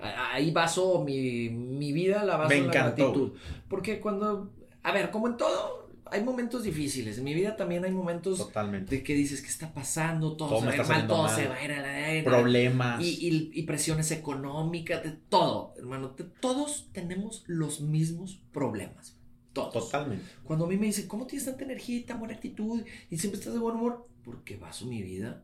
Ahí 0.00 0.50
baso 0.50 1.04
mi, 1.04 1.48
mi 1.50 1.92
vida, 1.92 2.24
la 2.24 2.36
baso 2.36 2.54
en 2.54 2.66
la 2.66 2.72
gratitud. 2.72 3.32
Porque 3.68 4.00
cuando, 4.00 4.50
a 4.82 4.92
ver, 4.92 5.10
como 5.10 5.28
en 5.28 5.36
todo, 5.36 5.90
hay 6.12 6.22
momentos 6.22 6.64
difíciles. 6.64 7.18
En 7.18 7.24
mi 7.24 7.34
vida 7.34 7.56
también 7.56 7.84
hay 7.84 7.92
momentos 7.92 8.38
Totalmente. 8.38 8.96
de 8.96 9.02
que 9.02 9.14
dices, 9.14 9.40
¿qué 9.40 9.48
está 9.48 9.72
pasando? 9.72 10.36
Todo, 10.36 10.60
se 10.60 10.66
va 10.66 10.72
a 10.72 10.76
ir 10.76 10.86
mal, 10.86 11.06
todo 11.06 11.28
se 11.28 11.46
va 11.46 11.54
a 11.54 11.64
ir 11.64 11.72
a 11.72 11.80
la 11.80 12.24
Problemas. 12.24 13.02
Y, 13.02 13.50
y, 13.52 13.62
presiones 13.62 14.10
económicas, 14.10 15.02
de 15.02 15.12
todo, 15.28 15.74
hermano. 15.78 16.14
todos 16.40 16.88
tenemos 16.92 17.44
los 17.46 17.80
mismos 17.80 18.40
problemas. 18.52 19.16
Todos. 19.52 19.72
Totalmente. 19.72 20.24
Cuando 20.44 20.64
a 20.64 20.68
mí 20.68 20.76
me 20.76 20.86
dicen, 20.86 21.06
¿cómo 21.08 21.26
tienes 21.26 21.46
tanta 21.46 21.64
energía 21.64 21.98
y 21.98 22.02
tan 22.02 22.18
buena 22.18 22.34
actitud? 22.34 22.82
Y 23.10 23.18
siempre 23.18 23.38
estás 23.38 23.52
de 23.52 23.58
buen 23.58 23.76
humor. 23.76 24.08
Porque 24.24 24.56
baso 24.56 24.86
mi 24.86 25.02
vida 25.02 25.42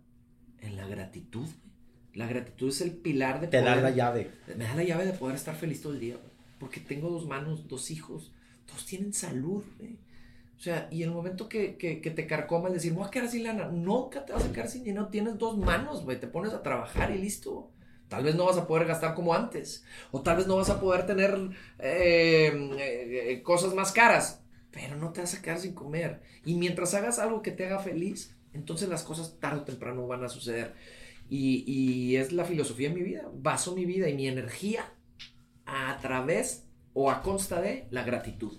en 0.60 0.76
la 0.76 0.86
gratitud. 0.86 1.48
La 2.14 2.26
gratitud 2.26 2.68
es 2.68 2.80
el 2.80 2.92
pilar 2.92 3.40
de 3.40 3.48
Te 3.48 3.60
da 3.60 3.76
la 3.76 3.90
llave. 3.90 4.30
Me 4.56 4.64
da 4.64 4.74
la 4.74 4.84
llave 4.84 5.04
de 5.04 5.12
poder 5.12 5.36
estar 5.36 5.54
feliz 5.54 5.82
todo 5.82 5.92
el 5.92 6.00
día. 6.00 6.16
Porque 6.58 6.80
tengo 6.80 7.10
dos 7.10 7.26
manos, 7.26 7.68
dos 7.68 7.90
hijos. 7.90 8.32
Todos 8.66 8.86
tienen 8.86 9.12
salud. 9.12 9.62
O 10.56 10.60
sea, 10.60 10.88
y 10.90 11.02
el 11.02 11.10
momento 11.10 11.48
que, 11.48 11.76
que, 11.76 12.00
que 12.00 12.10
te 12.10 12.26
carcoma 12.26 12.68
el 12.68 12.74
decir, 12.74 12.92
voy 12.92 13.06
a 13.06 13.10
quedar 13.10 13.28
sin 13.28 13.44
lana, 13.44 13.68
nunca 13.68 14.26
te 14.26 14.32
vas 14.32 14.44
a 14.44 14.52
quedar 14.52 14.68
sin 14.68 14.82
dinero. 14.82 15.08
Tienes 15.08 15.38
dos 15.38 15.56
manos, 15.56 16.04
güey. 16.04 16.18
Te 16.18 16.26
pones 16.26 16.52
a 16.52 16.62
trabajar 16.62 17.14
y 17.14 17.18
listo. 17.18 17.70
Tal 18.08 18.24
vez 18.24 18.34
no 18.34 18.46
vas 18.46 18.56
a 18.56 18.66
poder 18.66 18.86
gastar 18.86 19.14
como 19.14 19.34
antes. 19.34 19.84
O 20.10 20.22
tal 20.22 20.38
vez 20.38 20.46
no 20.46 20.56
vas 20.56 20.70
a 20.70 20.80
poder 20.80 21.06
tener 21.06 21.36
eh, 21.78 22.50
eh, 22.78 23.42
cosas 23.42 23.74
más 23.74 23.92
caras. 23.92 24.42
Pero 24.70 24.96
no 24.96 25.12
te 25.12 25.20
vas 25.20 25.34
a 25.34 25.42
quedar 25.42 25.58
sin 25.58 25.74
comer. 25.74 26.22
Y 26.44 26.54
mientras 26.54 26.94
hagas 26.94 27.18
algo 27.18 27.42
que 27.42 27.50
te 27.50 27.66
haga 27.66 27.78
feliz, 27.78 28.34
entonces 28.52 28.88
las 28.88 29.02
cosas 29.02 29.38
tarde 29.40 29.60
o 29.60 29.64
temprano 29.64 30.06
van 30.06 30.24
a 30.24 30.28
suceder. 30.28 30.74
Y, 31.28 31.64
y 31.66 32.16
es 32.16 32.32
la 32.32 32.44
filosofía 32.44 32.88
de 32.88 32.94
mi 32.94 33.02
vida. 33.02 33.28
Baso 33.34 33.74
mi 33.74 33.84
vida 33.84 34.08
y 34.08 34.14
mi 34.14 34.26
energía 34.26 34.84
a 35.66 35.98
través 36.00 36.64
o 36.94 37.10
a 37.10 37.22
consta 37.22 37.60
de 37.60 37.86
la 37.90 38.04
gratitud. 38.04 38.56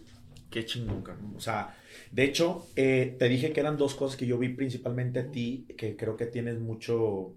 Qué 0.52 0.66
chingón, 0.66 1.04
O 1.36 1.40
sea, 1.40 1.76
de 2.12 2.24
hecho, 2.24 2.68
eh, 2.76 3.16
te 3.20 3.30
dije 3.30 3.52
que 3.52 3.60
eran 3.60 3.78
dos 3.78 3.94
cosas 3.94 4.18
que 4.18 4.26
yo 4.26 4.38
vi 4.40 4.50
principalmente 4.50 5.20
a 5.20 5.32
ti, 5.32 5.68
que 5.78 5.96
creo 5.96 6.18
que 6.18 6.26
tienes 6.26 6.60
mucho 6.60 7.34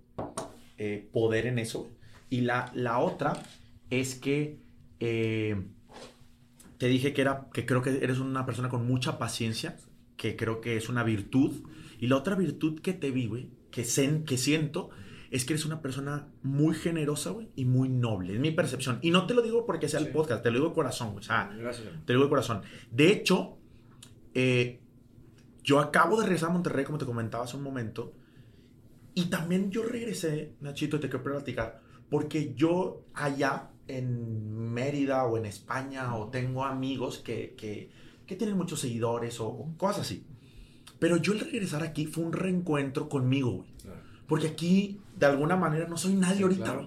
poder 1.12 1.46
en 1.46 1.60
eso. 1.60 1.90
Y 2.32 2.40
la, 2.40 2.72
la 2.74 2.98
otra 2.98 3.34
es 3.90 4.14
que 4.14 4.58
eh, 5.00 5.66
te 6.78 6.86
dije 6.86 7.12
que, 7.12 7.20
era, 7.20 7.48
que 7.52 7.66
creo 7.66 7.82
que 7.82 7.98
eres 8.02 8.20
una 8.20 8.46
persona 8.46 8.70
con 8.70 8.86
mucha 8.86 9.18
paciencia, 9.18 9.76
que 10.16 10.34
creo 10.34 10.62
que 10.62 10.78
es 10.78 10.88
una 10.88 11.04
virtud. 11.04 11.62
Y 11.98 12.06
la 12.06 12.16
otra 12.16 12.34
virtud 12.34 12.80
que 12.80 12.94
te 12.94 13.10
vi, 13.10 13.26
güey, 13.26 13.50
que, 13.70 13.82
que 14.24 14.38
siento, 14.38 14.88
es 15.30 15.44
que 15.44 15.52
eres 15.52 15.66
una 15.66 15.82
persona 15.82 16.28
muy 16.42 16.74
generosa, 16.74 17.32
güey, 17.32 17.50
y 17.54 17.66
muy 17.66 17.90
noble. 17.90 18.32
Es 18.32 18.40
mi 18.40 18.50
percepción. 18.50 18.98
Y 19.02 19.10
no 19.10 19.26
te 19.26 19.34
lo 19.34 19.42
digo 19.42 19.66
porque 19.66 19.90
sea 19.90 20.00
el 20.00 20.08
podcast, 20.08 20.42
te 20.42 20.50
lo 20.50 20.56
digo 20.56 20.68
de 20.70 20.74
corazón, 20.74 21.08
güey. 21.08 21.18
O 21.18 21.22
sea, 21.24 21.54
Gracias. 21.54 21.86
te 22.06 22.14
lo 22.14 22.20
digo 22.20 22.24
de 22.24 22.30
corazón. 22.30 22.62
De 22.90 23.12
hecho, 23.12 23.58
eh, 24.32 24.80
yo 25.62 25.80
acabo 25.80 26.16
de 26.16 26.22
regresar 26.22 26.48
a 26.48 26.52
Monterrey, 26.54 26.86
como 26.86 26.96
te 26.96 27.04
comentaba 27.04 27.44
hace 27.44 27.58
un 27.58 27.62
momento. 27.62 28.14
Y 29.12 29.26
también 29.26 29.70
yo 29.70 29.82
regresé, 29.82 30.54
Nachito, 30.62 30.98
te 30.98 31.10
quiero 31.10 31.24
platicar 31.24 31.91
porque 32.12 32.52
yo 32.54 33.06
allá 33.14 33.70
en 33.88 34.70
Mérida 34.70 35.24
o 35.24 35.38
en 35.38 35.46
España 35.46 36.14
o 36.14 36.28
tengo 36.28 36.62
amigos 36.62 37.16
que, 37.16 37.54
que, 37.56 37.90
que 38.26 38.36
tienen 38.36 38.54
muchos 38.54 38.80
seguidores 38.80 39.40
o, 39.40 39.70
cosas 39.78 40.02
así. 40.02 40.26
Pero 40.98 41.16
yo 41.16 41.32
el 41.32 41.40
regresar 41.40 41.82
aquí 41.82 42.04
fue 42.04 42.24
un 42.24 42.34
reencuentro 42.34 43.08
conmigo, 43.08 43.52
güey. 43.52 43.70
Porque 44.26 44.48
aquí, 44.48 45.00
de 45.16 45.24
alguna 45.24 45.56
manera, 45.56 45.88
no 45.88 45.96
soy 45.96 46.12
nadie 46.12 46.42
ahorita, 46.42 46.86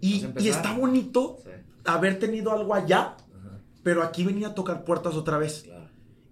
Y, 0.00 0.26
y, 0.40 0.48
está 0.48 0.76
bonito 0.76 1.38
haber 1.84 2.18
tenido 2.18 2.50
algo 2.50 2.74
allá, 2.74 3.16
pero 3.84 4.02
aquí 4.02 4.24
venía 4.24 4.48
a 4.48 4.54
tocar 4.56 4.84
puertas 4.84 5.14
otra 5.14 5.38
vez. 5.38 5.70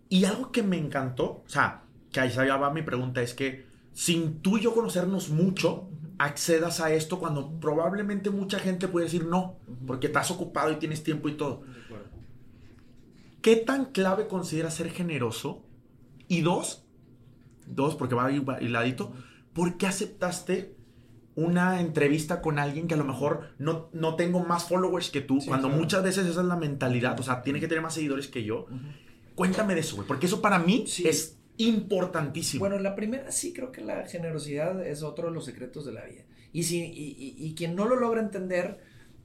Y 0.09 0.25
algo 0.25 0.51
que 0.51 0.65
me 0.65 0.79
encantó, 0.79 1.45
o 1.47 1.49
sea, 1.49 1.85
que 2.11 2.19
ahí 2.19 2.49
va 2.49 2.73
mi 2.73 2.83
pregunta, 2.83 3.23
es 3.23 3.35
que 3.35 3.67
sin 3.93 4.41
tú 4.41 4.59
y 4.59 4.63
yo 4.63 4.75
conocernos 4.75 5.31
mucho, 5.31 5.89
accedas 6.19 6.81
a 6.81 6.93
esto 6.93 7.19
cuando 7.19 7.59
probablemente 7.61 8.31
mucha 8.31 8.59
gente 8.59 8.89
puede 8.89 9.07
decir 9.07 9.27
no, 9.27 9.57
porque 9.87 10.07
estás 10.07 10.31
ocupado 10.31 10.73
y 10.73 10.77
tienes 10.77 11.03
tiempo 11.03 11.29
y 11.29 11.37
todo. 11.37 11.63
¿Qué 13.43 13.57
tan 13.57 13.87
clave 13.87 14.27
consideras 14.27 14.75
ser 14.75 14.91
generoso? 14.91 15.63
Y 16.29 16.41
dos, 16.41 16.85
dos, 17.67 17.95
porque 17.95 18.15
va 18.15 18.33
hiladito, 18.33 19.13
¿por 19.53 19.77
qué 19.77 19.87
aceptaste 19.87 20.75
una 21.35 21.81
entrevista 21.81 22.41
con 22.41 22.59
alguien 22.59 22.87
que 22.87 22.95
a 22.95 22.97
lo 22.97 23.05
mejor 23.05 23.51
no, 23.59 23.91
no 23.93 24.15
tengo 24.15 24.41
más 24.41 24.65
followers 24.69 25.11
que 25.11 25.21
tú? 25.21 25.41
cuando 25.47 25.69
muchas 25.69 26.03
veces 26.03 26.27
esa 26.27 26.41
es 26.41 26.47
la 26.47 26.57
mentalidad, 26.57 27.19
o 27.19 27.23
sea, 27.23 27.43
tiene 27.43 27.61
que 27.61 27.69
tener 27.69 27.83
más 27.83 27.95
seguidores 27.95 28.29
que 28.29 28.45
yo. 28.45 28.67
Cuéntame 29.35 29.75
de 29.75 29.81
eso, 29.81 30.03
porque 30.07 30.27
eso 30.27 30.41
para 30.41 30.59
mí 30.59 30.85
es 31.05 31.34
importantísimo. 31.57 32.61
Bueno, 32.61 32.79
la 32.79 32.95
primera 32.95 33.31
sí 33.31 33.53
creo 33.53 33.73
que 33.73 33.81
la 33.81 34.07
generosidad 34.07 34.85
es 34.87 35.03
otro 35.03 35.29
de 35.29 35.35
los 35.35 35.45
secretos 35.45 35.87
de 35.87 35.93
la 35.93 36.05
vida. 36.05 36.25
Y, 36.53 36.65
si, 36.65 36.85
y, 36.85 37.55
quien 37.57 37.75
no 37.75 37.87
lo 37.87 37.97
logra 37.97 38.21
entender, 38.21 38.79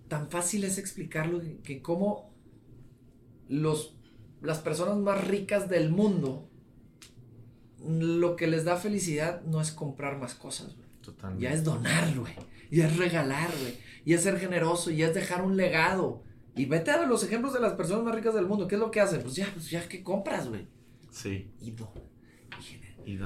tan 0.08 0.30
fácil 0.30 0.64
es 0.64 0.80
explicarlo 0.80 1.42
que, 1.64 1.82
como 1.82 2.34
los, 3.48 3.96
las 4.42 4.60
personas 4.60 4.98
más 4.98 5.28
ricas 5.28 5.70
del 5.70 5.92
mundo, 5.92 6.50
lo 7.88 8.36
que 8.36 8.48
les 8.48 8.66
da 8.66 8.78
felicidad 8.78 9.42
no 9.44 9.62
es 9.62 9.72
comprar 9.72 10.18
más 10.18 10.34
cosas, 10.34 10.76
Totalmente. 11.02 11.44
Ya 11.44 11.54
es 11.54 11.64
donar, 11.64 12.14
güey. 12.16 12.34
Ya 12.72 12.88
es 12.88 12.98
regalar, 12.98 13.50
güey. 13.62 13.78
Y 14.06 14.14
es 14.14 14.22
ser 14.22 14.38
generoso, 14.38 14.92
y 14.92 15.02
es 15.02 15.14
dejar 15.14 15.44
un 15.44 15.56
legado. 15.56 16.24
Y 16.56 16.66
vete 16.66 16.92
a 16.92 17.06
los 17.06 17.24
ejemplos 17.24 17.54
de 17.54 17.60
las 17.60 17.74
personas 17.74 18.04
más 18.04 18.16
ricas 18.16 18.34
del 18.36 18.46
mundo. 18.46 18.68
¿Qué 18.68 18.76
es 18.76 18.82
lo 18.82 18.92
que 18.92 19.00
hacen? 19.00 19.22
Pues 19.22 19.36
ya, 19.36 19.50
pues 19.54 19.70
ya 19.70 19.88
que 19.88 20.04
compras, 20.04 20.50
güey. 20.50 20.68
Sí. 21.10 21.52
Y 21.62 21.74
y 23.10 23.20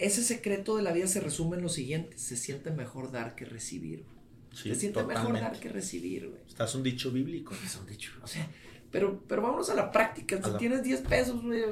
ese 0.00 0.22
secreto 0.22 0.76
de 0.76 0.82
la 0.82 0.92
vida 0.92 1.06
se 1.06 1.20
resume 1.20 1.56
en 1.56 1.62
lo 1.62 1.68
siguiente: 1.68 2.16
se 2.18 2.36
siente 2.36 2.70
mejor 2.70 3.10
dar 3.10 3.34
que 3.34 3.44
recibir. 3.44 4.04
se 4.52 4.74
siente 4.74 5.02
mejor 5.02 5.34
dar 5.34 5.58
que 5.58 5.68
recibir, 5.68 6.28
güey. 6.28 6.40
Estás 6.46 6.74
un 6.74 6.82
dicho 6.82 7.10
bíblico. 7.10 7.54
Es 7.64 7.76
un 7.76 7.86
dicho. 7.86 8.12
O 8.22 8.26
sea, 8.26 8.48
pero, 8.90 9.22
pero 9.26 9.42
vámonos 9.42 9.70
a 9.70 9.74
la 9.74 9.90
práctica. 9.90 10.40
Si 10.42 10.56
tienes 10.58 10.82
10 10.82 11.00
pesos, 11.02 11.42
güey, 11.42 11.62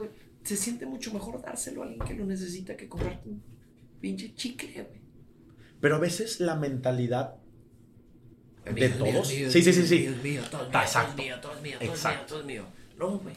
se 0.42 0.56
siente 0.56 0.86
mucho 0.86 1.12
mejor 1.12 1.40
dárselo 1.42 1.82
a 1.82 1.86
alguien 1.86 2.00
que 2.06 2.14
lo 2.14 2.24
necesita 2.24 2.76
que 2.76 2.88
comprarte 2.88 3.28
un 3.28 3.42
pinche 4.00 4.34
chicle, 4.34 4.72
güey. 4.72 5.00
Pero 5.80 5.96
a 5.96 5.98
veces 5.98 6.40
la 6.40 6.56
mentalidad 6.56 7.36
de 8.64 8.88
todos. 8.90 9.28
sí, 9.28 9.50
sí, 9.50 9.62
sí, 9.62 9.86
sí. 9.86 9.98
Dios 9.98 10.22
mío, 10.22 10.42
todo, 10.50 10.62
es 10.62 11.16
mío, 11.16 11.36
todo 11.40 11.54
es 11.54 11.62
mío, 11.62 11.78
todo 11.78 11.94
es 11.94 12.04
mío, 12.04 12.20
todo 12.26 12.40
es 12.40 12.46
mío. 12.46 12.66
No, 12.98 13.18
güey. 13.18 13.34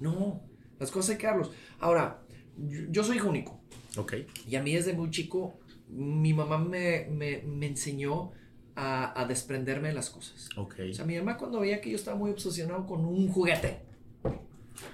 No. 0.00 0.42
Las 0.78 0.90
cosas 0.90 1.10
hay 1.10 1.18
que 1.18 1.26
darlos. 1.26 1.50
Ahora, 1.80 2.22
yo, 2.56 3.02
soy 3.02 3.16
hijo 3.16 3.28
único. 3.28 3.60
Ok. 3.96 4.14
Y 4.46 4.56
a 4.56 4.62
mí 4.62 4.74
desde 4.74 4.92
muy 4.92 5.10
chico, 5.10 5.58
mi 5.88 6.32
mamá 6.32 6.58
me, 6.58 7.06
me, 7.10 7.66
enseñó 7.66 8.32
a, 8.76 9.18
a, 9.20 9.26
desprenderme 9.26 9.88
de 9.88 9.94
las 9.94 10.10
cosas. 10.10 10.48
Ok. 10.56 10.76
O 10.90 10.94
sea, 10.94 11.04
mi 11.04 11.16
mamá 11.16 11.36
cuando 11.36 11.60
veía 11.60 11.80
que 11.80 11.90
yo 11.90 11.96
estaba 11.96 12.16
muy 12.16 12.30
obsesionado 12.30 12.86
con 12.86 13.04
un 13.04 13.28
juguete. 13.28 13.80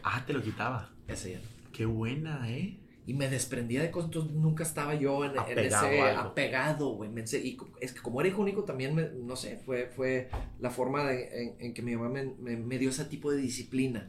Ah, 0.03 0.25
te 0.27 0.33
lo 0.33 0.43
quitaba. 0.43 0.91
Ese 1.09 1.33
ya. 1.33 1.41
Qué 1.73 1.85
buena, 1.85 2.51
¿eh? 2.51 2.79
Y 3.07 3.15
me 3.15 3.29
desprendía 3.29 3.83
de 3.83 3.91
cosas, 3.93 4.09
entonces 4.09 4.33
nunca 4.33 4.65
estaba 4.65 4.95
yo 4.97 5.25
en, 5.25 5.39
apegado 5.39 5.87
ese 5.87 6.11
apegado, 6.11 6.89
güey. 6.95 7.11
Y 7.15 7.57
es 7.81 7.93
que 7.93 8.01
como 8.01 8.21
era 8.21 8.29
hijo 8.29 8.43
único 8.43 8.65
también, 8.65 8.97
me, 8.97 9.09
no 9.11 9.37
sé, 9.37 9.59
fue, 9.65 9.87
fue 9.95 10.29
la 10.59 10.71
forma 10.71 11.05
de, 11.05 11.55
en, 11.61 11.73
que 11.73 11.83
mi 11.83 11.95
mamá 11.95 12.21
me, 12.41 12.57
me 12.57 12.79
dio 12.79 12.91
ese 12.91 13.05
tipo 13.05 13.31
de 13.31 13.37
disciplina. 13.37 14.09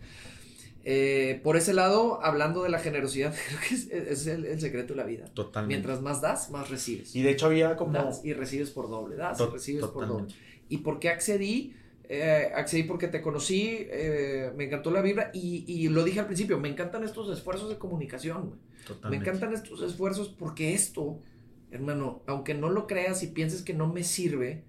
Eh, 0.89 1.41
por 1.43 1.57
ese 1.57 1.73
lado, 1.73 2.23
hablando 2.23 2.63
de 2.63 2.69
la 2.69 2.79
generosidad, 2.79 3.35
creo 3.47 3.59
que 3.59 3.75
es, 4.13 4.25
el, 4.25 4.61
secreto 4.61 4.93
de 4.93 4.97
la 4.97 5.03
vida. 5.03 5.25
Totalmente. 5.33 5.75
Mientras 5.75 6.01
más 6.01 6.21
das, 6.21 6.49
más 6.49 6.69
recibes. 6.69 7.13
Y 7.13 7.23
de 7.23 7.31
hecho 7.31 7.47
había 7.47 7.75
como... 7.75 7.91
Das 7.91 8.23
y 8.23 8.31
recibes 8.31 8.69
por 8.69 8.89
doble, 8.89 9.17
das 9.17 9.37
y 9.37 9.45
recibes 9.47 9.85
por 9.87 10.07
doble. 10.07 10.33
¿Y 10.69 10.77
por 10.77 10.99
qué 10.99 11.09
accedí? 11.09 11.75
Eh, 12.07 12.53
accedí 12.55 12.83
porque 12.83 13.09
te 13.09 13.21
conocí, 13.21 13.79
eh, 13.79 14.53
me 14.55 14.63
encantó 14.63 14.89
la 14.89 15.01
vibra 15.01 15.29
y, 15.33 15.65
y, 15.67 15.89
lo 15.89 16.05
dije 16.05 16.21
al 16.21 16.25
principio, 16.25 16.57
me 16.57 16.69
encantan 16.69 17.03
estos 17.03 17.29
esfuerzos 17.37 17.67
de 17.67 17.77
comunicación. 17.77 18.53
Me 19.09 19.17
encantan 19.17 19.51
estos 19.51 19.81
esfuerzos 19.81 20.29
porque 20.29 20.73
esto, 20.73 21.19
hermano, 21.69 22.21
aunque 22.27 22.53
no 22.53 22.69
lo 22.69 22.87
creas 22.87 23.23
y 23.23 23.27
pienses 23.27 23.61
que 23.61 23.73
no 23.73 23.91
me 23.91 24.05
sirve, 24.05 24.63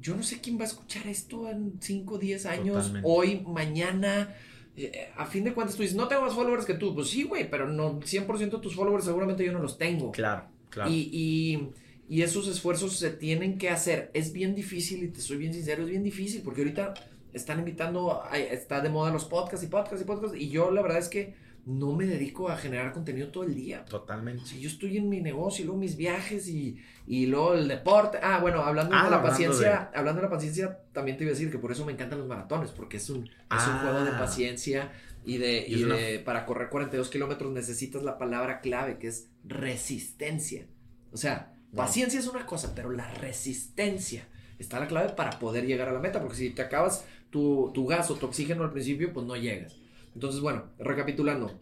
yo 0.00 0.16
no 0.16 0.22
sé 0.22 0.40
quién 0.40 0.56
va 0.56 0.62
a 0.62 0.68
escuchar 0.68 1.06
esto 1.06 1.50
en 1.50 1.74
5, 1.80 2.16
10 2.16 2.46
años, 2.46 2.76
Totalmente. 2.76 3.10
hoy, 3.10 3.40
mañana. 3.46 4.34
Eh, 4.80 5.08
a 5.16 5.26
fin 5.26 5.44
de 5.44 5.52
cuentas 5.52 5.74
tú 5.76 5.82
dices, 5.82 5.96
no 5.96 6.06
tengo 6.08 6.22
más 6.22 6.34
followers 6.34 6.64
que 6.64 6.74
tú. 6.74 6.94
Pues 6.94 7.08
sí, 7.08 7.24
güey, 7.24 7.50
pero 7.50 7.68
no, 7.68 8.00
100% 8.00 8.56
de 8.58 8.62
tus 8.62 8.74
followers 8.74 9.04
seguramente 9.04 9.44
yo 9.44 9.52
no 9.52 9.58
los 9.60 9.76
tengo. 9.78 10.12
Claro, 10.12 10.44
claro. 10.70 10.90
Y, 10.90 11.10
y- 11.12 11.68
y 12.10 12.22
esos 12.22 12.48
esfuerzos 12.48 12.96
se 12.96 13.10
tienen 13.10 13.58
que 13.58 13.68
hacer. 13.68 14.10
Es 14.14 14.32
bien 14.32 14.54
difícil, 14.54 15.02
y 15.04 15.08
te 15.08 15.20
soy 15.20 15.36
bien 15.36 15.52
sincero, 15.52 15.82
es 15.82 15.90
bien 15.90 16.02
difícil, 16.02 16.40
porque 16.42 16.62
ahorita 16.62 16.94
están 17.34 17.58
invitando, 17.58 18.22
a- 18.24 18.38
está 18.38 18.80
de 18.80 18.88
moda 18.88 19.12
los 19.12 19.24
podcasts 19.26 19.64
y 19.66 19.68
podcasts 19.68 20.00
y 20.02 20.04
podcasts, 20.06 20.36
y 20.38 20.48
yo 20.48 20.70
la 20.70 20.80
verdad 20.80 20.98
es 20.98 21.08
que 21.08 21.34
no 21.70 21.92
me 21.94 22.06
dedico 22.06 22.48
a 22.48 22.56
generar 22.56 22.92
contenido 22.92 23.28
todo 23.28 23.44
el 23.44 23.54
día. 23.54 23.84
Totalmente. 23.84 24.46
Si 24.46 24.58
yo 24.60 24.68
estoy 24.68 24.96
en 24.96 25.08
mi 25.08 25.20
negocio 25.20 25.62
y 25.62 25.66
luego 25.66 25.78
mis 25.80 25.96
viajes 25.96 26.48
y, 26.48 26.78
y 27.06 27.26
luego 27.26 27.52
el 27.54 27.68
deporte. 27.68 28.18
Ah, 28.22 28.38
bueno, 28.40 28.62
hablando 28.62 28.94
Ah, 28.96 29.04
de 29.04 29.10
la 29.10 29.16
hablando 29.16 29.28
paciencia, 29.28 29.90
hablando 29.94 30.22
de 30.22 30.26
la 30.28 30.30
paciencia, 30.34 30.78
también 30.92 31.18
te 31.18 31.24
iba 31.24 31.30
a 31.30 31.34
decir 31.34 31.50
que 31.50 31.58
por 31.58 31.70
eso 31.70 31.84
me 31.84 31.92
encantan 31.92 32.18
los 32.20 32.26
maratones, 32.28 32.70
porque 32.70 32.96
es 32.96 33.10
un, 33.10 33.24
es 33.26 33.30
un 33.30 33.34
Ah. 33.50 33.80
juego 33.82 34.04
de 34.04 34.12
paciencia 34.12 34.92
y 35.26 35.36
de, 35.36 35.66
Y 35.68 35.72
y 35.72 35.74
es 35.80 35.84
una- 35.84 35.96
de- 35.96 36.18
para 36.20 36.46
correr 36.46 36.70
42 36.70 37.10
kilómetros 37.10 37.52
necesitas 37.52 38.02
la 38.02 38.16
palabra 38.16 38.60
clave 38.60 38.96
que 38.98 39.08
es 39.08 39.28
resistencia. 39.44 40.66
O 41.12 41.16
sea, 41.16 41.52
Wow. 41.72 41.84
paciencia 41.84 42.18
es 42.18 42.26
una 42.26 42.46
cosa, 42.46 42.72
pero 42.74 42.90
la 42.90 43.12
resistencia 43.14 44.26
está 44.58 44.80
la 44.80 44.86
clave 44.88 45.10
para 45.10 45.38
poder 45.38 45.66
llegar 45.66 45.88
a 45.88 45.92
la 45.92 46.00
meta, 46.00 46.20
porque 46.20 46.36
si 46.36 46.50
te 46.50 46.62
acabas 46.62 47.04
tu, 47.30 47.70
tu 47.74 47.86
gas 47.86 48.10
o 48.10 48.14
tu 48.14 48.24
oxígeno 48.26 48.64
al 48.64 48.72
principio, 48.72 49.12
pues 49.12 49.26
no 49.26 49.36
llegas. 49.36 49.76
Entonces, 50.18 50.40
bueno, 50.40 50.64
recapitulando, 50.80 51.60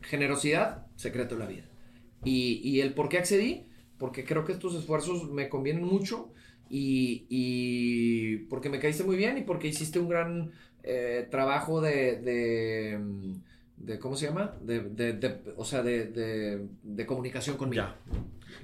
generosidad, 0.00 0.86
secreto 0.96 1.34
de 1.34 1.40
la 1.44 1.46
vida. 1.50 1.64
Y, 2.24 2.62
y 2.64 2.80
el 2.80 2.94
por 2.94 3.10
qué 3.10 3.18
accedí, 3.18 3.66
porque 3.98 4.24
creo 4.24 4.46
que 4.46 4.52
estos 4.52 4.74
esfuerzos 4.74 5.30
me 5.30 5.50
convienen 5.50 5.84
mucho 5.84 6.32
y, 6.70 7.26
y 7.28 8.36
porque 8.48 8.70
me 8.70 8.78
caíste 8.80 9.04
muy 9.04 9.16
bien 9.16 9.36
y 9.36 9.42
porque 9.42 9.68
hiciste 9.68 9.98
un 9.98 10.08
gran 10.08 10.52
eh, 10.82 11.28
trabajo 11.30 11.82
de, 11.82 12.16
de, 12.22 12.98
mm, 12.98 13.32
de- 13.84 13.98
¿cómo 13.98 14.16
se 14.16 14.28
llama? 14.28 14.54
De, 14.62 14.80
de- 14.80 15.40
o 15.58 15.64
sea, 15.66 15.82
de, 15.82 16.66
comunicación 17.06 17.58
conmigo. 17.58 17.82
Ya. 17.82 17.96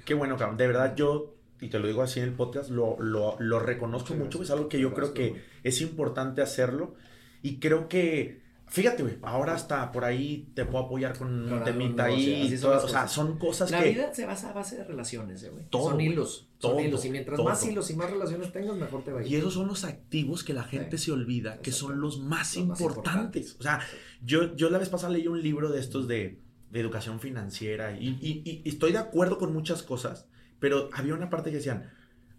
Qué 0.07 0.15
bueno, 0.15 0.39
cabrón. 0.39 0.57
De 0.57 0.67
verdad, 0.67 0.97
yo, 0.97 1.37
y 1.61 1.69
te 1.69 1.79
lo 1.79 1.89
digo 1.89 2.01
así 2.01 2.21
en 2.21 2.25
el 2.29 2.33
podcast, 2.33 2.71
lo, 2.71 2.99
lo, 2.99 3.37
lo 3.39 3.59
reconozco 3.61 4.15
Sí, 4.15 4.19
mucho. 4.19 4.43
Es 4.43 4.51
algo 4.51 4.71
que 4.71 4.81
yo 4.81 4.95
creo 4.95 5.13
que 5.13 5.43
es 5.63 5.83
importante 5.83 6.41
hacerlo. 6.41 6.95
Y 7.43 7.59
creo 7.59 7.89
que, 7.89 8.41
fíjate, 8.71 9.03
güey, 9.03 9.19
ahora 9.23 9.55
hasta 9.55 9.93
por 9.93 10.05
ahí 10.05 10.49
te 10.55 10.65
puedo 10.65 10.85
apoyar 10.87 11.19
con 11.19 11.53
un 11.53 11.65
temita 11.65 12.05
ahí. 12.05 12.57
todo, 12.61 12.83
o 12.85 12.89
sea, 12.89 13.07
son 13.09 13.39
cosas 13.39 13.71
La 13.71 13.83
que. 13.83 13.91
vida 13.91 14.15
se 14.15 14.25
basa 14.25 14.51
a 14.51 14.53
base 14.53 14.77
de 14.77 14.85
relaciones, 14.85 15.43
eh, 15.43 15.51
güey. 15.51 15.67
Todo, 15.69 15.91
Son 15.91 16.01
hilos. 16.01 16.49
Todo, 16.59 16.77
son 16.77 16.85
hilos. 16.85 17.05
Y 17.05 17.11
mientras 17.11 17.37
todo. 17.37 17.49
más 17.49 17.65
hilos 17.67 17.91
y 17.91 17.95
más 17.97 18.11
relaciones 18.11 18.53
tengas, 18.53 18.77
mejor 18.77 19.03
te 19.05 19.13
va 19.13 19.21
a 19.21 19.23
ir. 19.23 19.31
Y 19.33 19.35
esos 19.37 19.53
son 19.55 19.67
los 19.67 19.85
activos 19.85 20.45
que 20.45 20.55
la 20.55 20.63
gente 20.65 20.97
Sí. 20.99 21.07
se 21.07 21.13
olvida, 21.13 21.59
que 21.59 21.73
son 21.73 22.01
los 22.01 22.21
más 22.21 22.57
Los 22.57 22.67
más 22.67 22.81
importantes. 22.81 23.57
O 23.59 23.63
sea, 23.63 23.81
yo, 24.25 24.55
yo 24.57 24.71
la 24.71 24.79
vez 24.79 24.89
pasada 24.89 25.13
leí 25.13 25.27
un 25.27 25.43
libro 25.43 25.69
de 25.71 25.81
estos 25.81 26.07
de, 26.09 26.39
de 26.71 26.81
educación 26.81 27.19
financiera 27.21 27.99
y, 27.99 28.09
y- 28.21 28.63
estoy 28.69 28.93
de 28.93 28.99
acuerdo 28.99 29.39
con 29.39 29.53
muchas 29.53 29.83
cosas, 29.83 30.27
pero 30.61 30.89
había 30.93 31.15
una 31.15 31.29
parte 31.31 31.51
que 31.51 31.57
decían, 31.57 31.91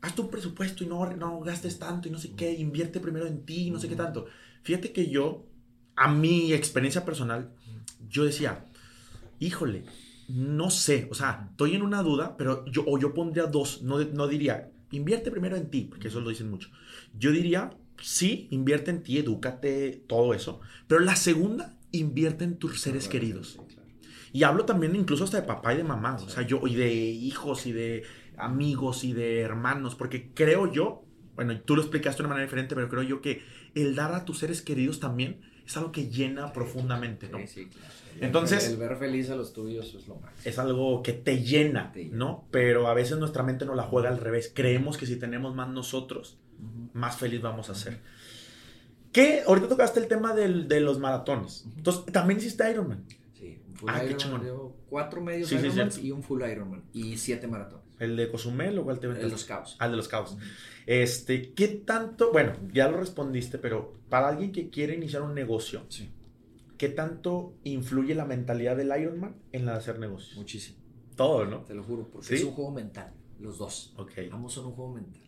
haz 0.01 0.15
tu 0.15 0.29
presupuesto 0.29 0.83
y 0.83 0.87
no, 0.87 1.05
no 1.15 1.39
gastes 1.41 1.77
tanto 1.77 2.07
y 2.07 2.11
no 2.11 2.17
sé 2.17 2.31
qué, 2.35 2.53
invierte 2.53 2.99
primero 3.01 3.27
en 3.27 3.43
ti 3.45 3.67
y 3.67 3.71
no 3.71 3.79
sé 3.79 3.89
qué 3.89 3.95
tanto. 3.95 4.25
Fíjate 4.63 4.93
que 4.93 5.09
yo, 5.09 5.45
a 5.95 6.11
mi 6.11 6.53
experiencia 6.53 7.05
personal, 7.05 7.51
yo 8.09 8.23
decía, 8.23 8.65
híjole, 9.39 9.83
no 10.27 10.69
sé, 10.69 11.07
o 11.11 11.15
sea, 11.15 11.47
estoy 11.51 11.75
en 11.75 11.81
una 11.81 12.01
duda, 12.03 12.37
pero 12.37 12.65
yo, 12.65 12.83
o 12.87 12.97
yo 12.97 13.13
pondría 13.13 13.47
dos, 13.47 13.81
no, 13.81 13.99
no 13.99 14.27
diría, 14.27 14.71
invierte 14.91 15.31
primero 15.31 15.57
en 15.57 15.69
ti, 15.69 15.87
porque 15.89 16.07
eso 16.07 16.21
lo 16.21 16.29
dicen 16.29 16.49
mucho. 16.49 16.69
Yo 17.17 17.31
diría, 17.31 17.71
sí, 18.01 18.47
invierte 18.51 18.91
en 18.91 19.03
ti, 19.03 19.17
edúcate, 19.17 20.03
todo 20.07 20.33
eso, 20.33 20.61
pero 20.87 21.01
la 21.01 21.15
segunda, 21.15 21.77
invierte 21.91 22.43
en 22.43 22.57
tus 22.57 22.79
seres 22.79 23.07
queridos. 23.07 23.59
Y 24.33 24.43
hablo 24.43 24.63
también 24.63 24.95
incluso 24.95 25.25
hasta 25.25 25.41
de 25.41 25.47
papá 25.47 25.73
y 25.73 25.77
de 25.77 25.83
mamá, 25.83 26.15
o 26.15 26.29
sea, 26.29 26.43
yo, 26.43 26.65
y 26.65 26.75
de 26.75 26.93
hijos 26.93 27.65
y 27.65 27.73
de 27.73 28.03
amigos 28.37 29.03
y 29.03 29.13
de 29.13 29.41
hermanos, 29.41 29.95
porque 29.95 30.31
creo 30.33 30.71
yo, 30.71 31.03
bueno, 31.35 31.59
tú 31.61 31.75
lo 31.75 31.81
explicaste 31.81 32.21
de 32.21 32.27
una 32.27 32.35
manera 32.35 32.45
diferente, 32.45 32.75
pero 32.75 32.89
creo 32.89 33.03
yo 33.03 33.21
que 33.21 33.43
el 33.75 33.95
dar 33.95 34.13
a 34.13 34.25
tus 34.25 34.39
seres 34.39 34.61
queridos 34.61 34.99
también 34.99 35.41
es 35.71 35.77
algo 35.77 35.91
que 35.91 36.07
llena 36.09 36.53
profundamente, 36.53 37.27
¿no? 37.29 37.37
Sí, 37.39 37.47
sí, 37.47 37.65
claro. 37.67 37.93
Entonces- 38.19 38.67
El, 38.69 38.77
ver 38.77 38.97
feliz 38.97 39.29
a 39.29 39.35
los 39.35 39.53
tuyos 39.53 39.93
es 39.97 40.07
lo 40.07 40.15
más. 40.15 40.33
Es 40.45 40.59
algo 40.59 41.01
que 41.01 41.13
te 41.13 41.41
llena, 41.43 41.91
Te 41.93 42.03
llena. 42.05 42.17
¿no? 42.17 42.45
Pero 42.51 42.87
a 42.87 42.93
veces 42.93 43.17
nuestra 43.17 43.41
mente 43.43 43.65
no 43.65 43.73
la 43.73 43.83
juega 43.83 44.09
al 44.09 44.17
revés. 44.19 44.51
Creemos 44.53 44.97
que 44.97 45.05
si 45.05 45.15
tenemos 45.15 45.55
más 45.55 45.69
nosotros, 45.69 46.37
más 46.93 47.15
feliz 47.17 47.41
vamos 47.41 47.69
a 47.69 47.75
ser. 47.75 47.99
¿Qué? 49.11 49.43
Ahorita 49.47 49.67
tocaste 49.67 49.99
el 49.99 50.07
tema 50.07 50.33
del- 50.33 50.67
de 50.67 50.79
los 50.81 50.99
maratones. 50.99 51.65
Entonces, 51.77 52.05
también 52.13 52.39
hiciste 52.39 52.69
Ironman. 52.69 53.03
Sí, 53.81 53.85
full 53.87 53.89
Ah, 53.93 54.03
Ironman, 54.05 54.43
llevo 54.43 54.77
cuatro 54.89 55.21
medios 55.21 55.49
Sí, 55.49 55.55
sí, 55.57 55.65
Ironmans 55.65 55.93
cierto. 55.95 56.07
y 56.07 56.11
un 56.11 56.23
full 56.23 56.41
Ironman 56.43 56.83
y 56.93 57.17
siete 57.17 57.47
maratones. 57.47 57.85
¿El 57.99 58.15
de 58.15 58.29
Cozumel 58.31 58.77
o 58.79 58.83
cuál 58.83 58.99
te 58.99 59.05
En 59.07 59.11
aventaste? 59.11 59.31
los 59.33 59.45
caos. 59.45 59.75
Ah, 59.79 59.85
el 59.85 59.91
de 59.91 59.97
los 59.97 60.07
cabos. 60.07 60.37
Este, 60.85 61.53
¿qué 61.53 61.67
tanto? 61.67 62.31
Bueno, 62.31 62.53
ya 62.73 62.87
lo 62.89 62.97
respondiste, 62.97 63.57
pero 63.57 63.93
para 64.09 64.27
alguien 64.29 64.51
que 64.51 64.69
quiere 64.69 64.95
iniciar 64.95 65.21
un 65.21 65.33
negocio, 65.35 65.85
Sí, 65.89 66.09
¿qué 66.77 66.89
tanto 66.89 67.53
influye 67.63 68.15
la 68.15 68.25
mentalidad 68.25 68.75
del 68.77 68.91
Ironman 68.99 69.35
en 69.51 69.65
la 69.65 69.73
de 69.73 69.77
hacer 69.79 69.99
negocios? 69.99 70.37
muchísimo. 70.37 70.77
Todo, 71.15 71.45
¿no? 71.45 71.61
Te 71.63 71.73
lo 71.75 71.83
juro, 71.83 72.07
porque 72.11 72.27
¿Sí? 72.27 72.35
es 72.35 72.43
un 72.43 72.53
juego 72.53 72.71
mental, 72.71 73.13
los 73.39 73.57
dos. 73.57 73.93
Ok. 73.97 74.11
Ambos 74.31 74.53
son 74.53 74.65
un 74.67 74.71
juego 74.73 74.93
mental. 74.93 75.21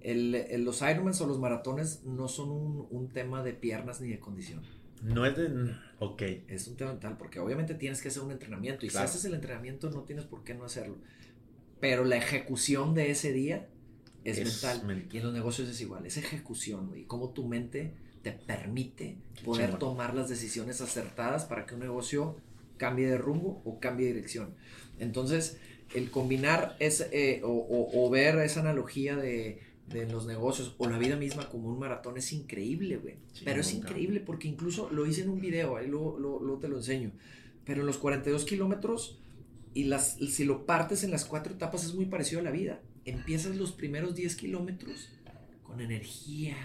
El, 0.00 0.34
el- 0.34 0.64
los 0.64 0.82
Ironmans 0.82 1.20
o 1.22 1.26
los 1.26 1.38
maratones 1.38 2.04
no 2.04 2.28
son 2.28 2.50
un, 2.50 2.86
un 2.90 3.08
tema 3.08 3.42
de 3.42 3.54
piernas 3.54 4.00
ni 4.00 4.10
de 4.10 4.20
condición. 4.20 4.62
No 5.02 5.26
es 5.26 5.36
de... 5.36 5.74
Ok. 5.98 6.22
Es 6.48 6.66
un 6.68 6.76
tema 6.76 6.92
mental, 6.92 7.16
porque 7.18 7.38
obviamente 7.40 7.74
tienes 7.74 8.00
que 8.00 8.08
hacer 8.08 8.22
un 8.22 8.30
entrenamiento. 8.32 8.86
Y 8.86 8.88
Claro. 8.88 9.06
si 9.08 9.12
haces 9.12 9.24
el 9.26 9.34
entrenamiento, 9.34 9.90
no 9.90 10.02
tienes 10.02 10.24
por 10.24 10.44
qué 10.44 10.54
no 10.54 10.64
hacerlo. 10.64 10.96
Pero 11.80 12.04
la 12.04 12.16
ejecución 12.16 12.94
de 12.94 13.10
ese 13.10 13.32
día 13.32 13.68
es, 14.24 14.38
Es 14.38 14.62
mental. 14.62 14.86
mental. 14.86 15.08
Y 15.14 15.18
en 15.18 15.24
los 15.24 15.34
negocios 15.34 15.68
es 15.68 15.80
igual. 15.80 16.06
Es 16.06 16.16
ejecución, 16.16 16.88
güey. 16.88 17.04
Cómo 17.04 17.30
tu 17.30 17.46
mente 17.46 17.92
te 18.22 18.32
permite 18.32 19.18
Qué 19.34 19.44
poder 19.44 19.78
tomar 19.78 20.14
las 20.14 20.28
decisiones 20.30 20.80
acertadas 20.80 21.44
para 21.44 21.66
que 21.66 21.74
un 21.74 21.80
negocio 21.80 22.36
cambie 22.78 23.06
de 23.06 23.18
rumbo 23.18 23.60
o 23.66 23.78
cambie 23.80 24.06
de 24.06 24.14
dirección. 24.14 24.54
Entonces, 24.98 25.58
el 25.94 26.10
combinar 26.10 26.76
ese, 26.80 27.08
eh, 27.12 27.42
o, 27.44 27.48
o- 27.50 28.06
o 28.06 28.10
ver 28.10 28.38
esa 28.38 28.60
analogía 28.60 29.16
de, 29.16 29.60
de 29.88 30.06
los 30.08 30.26
negocios 30.26 30.74
o 30.78 30.88
la 30.88 30.98
vida 30.98 31.16
misma 31.16 31.48
como 31.50 31.68
un 31.68 31.78
maratón 31.78 32.16
es 32.16 32.32
increíble, 32.32 32.96
güey. 32.96 33.16
Sí, 33.32 33.42
Pero 33.44 33.60
es 33.60 33.72
increíble 33.74 34.20
porque 34.20 34.48
incluso 34.48 34.88
lo 34.90 35.06
hice 35.06 35.22
en 35.22 35.28
un 35.30 35.40
video, 35.40 35.76
ahí 35.76 35.86
luego, 35.88 36.18
luego- 36.18 36.40
luego 36.40 36.58
te 36.60 36.68
lo 36.68 36.76
enseño. 36.76 37.12
Pero 37.64 37.80
en 37.82 37.86
los 37.86 37.98
42 37.98 38.44
kilómetros, 38.44 39.18
y 39.74 39.84
las, 39.84 40.14
si 40.16 40.44
lo 40.44 40.66
partes 40.66 41.02
en 41.04 41.10
las 41.10 41.24
cuatro 41.24 41.52
etapas, 41.54 41.84
es 41.84 41.94
muy 41.94 42.06
parecido 42.06 42.40
a 42.40 42.44
la 42.44 42.50
vida. 42.50 42.80
Empiezas 43.04 43.56
los 43.56 43.72
primeros 43.72 44.14
10 44.14 44.36
kilómetros 44.36 45.10
con 45.62 45.80
energía, 45.80 46.56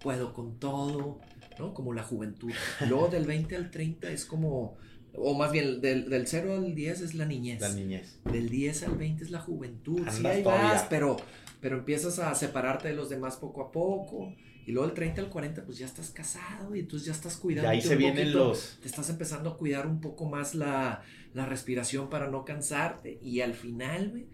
puedo 0.00 0.32
con 0.34 0.58
todo, 0.58 1.18
¿no? 1.58 1.74
Como 1.74 1.92
la 1.94 2.02
juventud. 2.04 2.52
Luego 2.88 3.08
del 3.08 3.24
20 3.24 3.56
al 3.56 3.70
30 3.70 4.10
es 4.12 4.24
como, 4.24 4.76
o 5.14 5.34
más 5.34 5.52
bien 5.52 5.80
del, 5.80 6.08
del 6.08 6.26
0 6.26 6.54
al 6.54 6.74
10 6.74 7.00
es 7.00 7.14
la 7.14 7.24
niñez. 7.26 7.60
La 7.60 7.68
niñez. 7.72 8.18
Del 8.24 8.48
10 8.48 8.82
al 8.84 8.96
20 8.96 9.24
es 9.24 9.30
la 9.30 9.40
juventud. 9.40 10.00
sí, 10.10 10.16
Andas 10.18 10.36
ahí 10.36 10.42
todavía. 10.42 10.64
vas, 10.72 10.86
pero, 10.88 11.16
pero 11.60 11.78
empiezas 11.78 12.18
a 12.18 12.34
separarte 12.34 12.88
de 12.88 12.94
los 12.94 13.08
demás 13.10 13.36
poco 13.36 13.62
a 13.62 13.72
poco. 13.72 14.34
Y 14.64 14.70
luego 14.72 14.86
del 14.86 14.94
30 14.94 15.22
al 15.22 15.28
40, 15.28 15.64
pues 15.64 15.78
ya 15.78 15.86
estás 15.86 16.10
casado 16.10 16.74
y 16.76 16.80
entonces 16.80 17.06
ya 17.06 17.12
estás 17.12 17.36
Y 17.36 17.40
cuidando. 17.40 17.68
ahí 17.70 17.80
se 17.80 17.96
vienen 17.96 18.32
los... 18.32 18.78
Te 18.80 18.86
estás 18.86 19.10
empezando 19.10 19.50
a 19.50 19.56
cuidar 19.56 19.86
un 19.88 20.00
poco 20.00 20.24
más 20.26 20.54
la, 20.54 21.02
la 21.34 21.46
respiración 21.46 22.08
para 22.08 22.28
no 22.28 22.44
cansarte. 22.44 23.18
Y 23.20 23.40
al 23.40 23.54
final, 23.54 24.10
güey, 24.10 24.26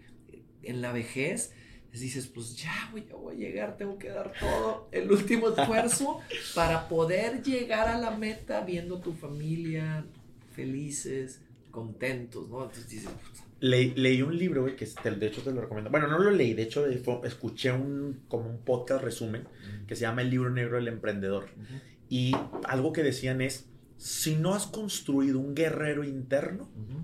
en 0.61 0.81
la 0.81 0.91
vejez, 0.91 1.51
dices, 1.91 2.27
pues 2.27 2.55
ya, 2.55 2.89
güey, 2.91 3.07
ya 3.07 3.15
voy 3.15 3.35
a 3.35 3.39
llegar, 3.39 3.75
tengo 3.75 3.97
que 3.97 4.09
dar 4.09 4.31
todo 4.39 4.87
el 4.91 5.11
último 5.11 5.49
esfuerzo 5.57 6.19
para 6.53 6.87
poder 6.87 7.41
llegar 7.41 7.87
a 7.87 7.97
la 7.97 8.11
meta 8.11 8.61
viendo 8.61 8.99
tu 9.01 9.13
familia 9.13 10.05
felices, 10.59 11.41
contentos, 11.71 12.49
¿no? 12.49 12.63
Entonces 12.63 12.89
dices, 12.89 13.09
"Puta, 13.09 13.45
Le- 13.61 13.93
leí 13.95 14.21
un 14.21 14.37
libro, 14.37 14.61
güey, 14.61 14.75
que 14.77 14.85
te- 14.85 15.11
de 15.11 15.27
hecho 15.27 15.41
te 15.41 15.51
lo 15.51 15.59
recomiendo. 15.61 15.89
Bueno, 15.91 16.07
no 16.07 16.17
lo 16.19 16.31
leí, 16.31 16.53
de 16.53 16.63
hecho 16.63 16.85
fue- 17.03 17.19
escuché 17.25 17.71
un, 17.73 18.21
como 18.29 18.49
un 18.49 18.59
podcast 18.63 19.03
resumen 19.03 19.47
que 19.87 19.95
se 19.95 20.01
llama 20.01 20.21
El 20.21 20.29
libro 20.29 20.49
negro 20.49 20.77
del 20.77 20.87
emprendedor. 20.87 21.49
ujú, 21.57 21.75
Y 22.09 22.31
algo 22.63 22.91
que 22.93 23.03
decían 23.03 23.41
es, 23.41 23.67
si 23.97 24.35
no 24.35 24.55
has 24.55 24.65
construido 24.65 25.39
un 25.39 25.53
guerrero 25.55 26.03
interno, 26.05 26.63
ujú". 26.75 27.03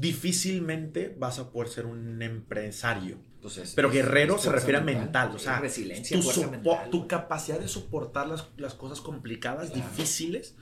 difícilmente 0.00 1.14
vas 1.18 1.38
a 1.38 1.50
poder 1.50 1.68
ser 1.68 1.86
un 1.86 2.22
empresario. 2.22 3.18
Pues 3.42 3.56
es- 3.58 3.72
Pero 3.74 3.88
es- 3.88 3.94
guerrero 3.94 4.36
es 4.36 4.42
se 4.42 4.52
refiere 4.52 4.78
a 4.78 4.82
mental, 4.82 5.32
o 5.34 5.38
sea, 5.38 5.58
resiliencia, 5.60 6.18
Tu, 6.20 6.50
mental. 6.50 6.90
tu 6.90 7.06
capacidad 7.08 7.58
de 7.58 7.68
soportar 7.68 8.28
las, 8.28 8.48
las 8.56 8.74
cosas 8.74 9.00
complicadas, 9.00 9.70
Claro. 9.70 9.88
difíciles. 9.90 10.54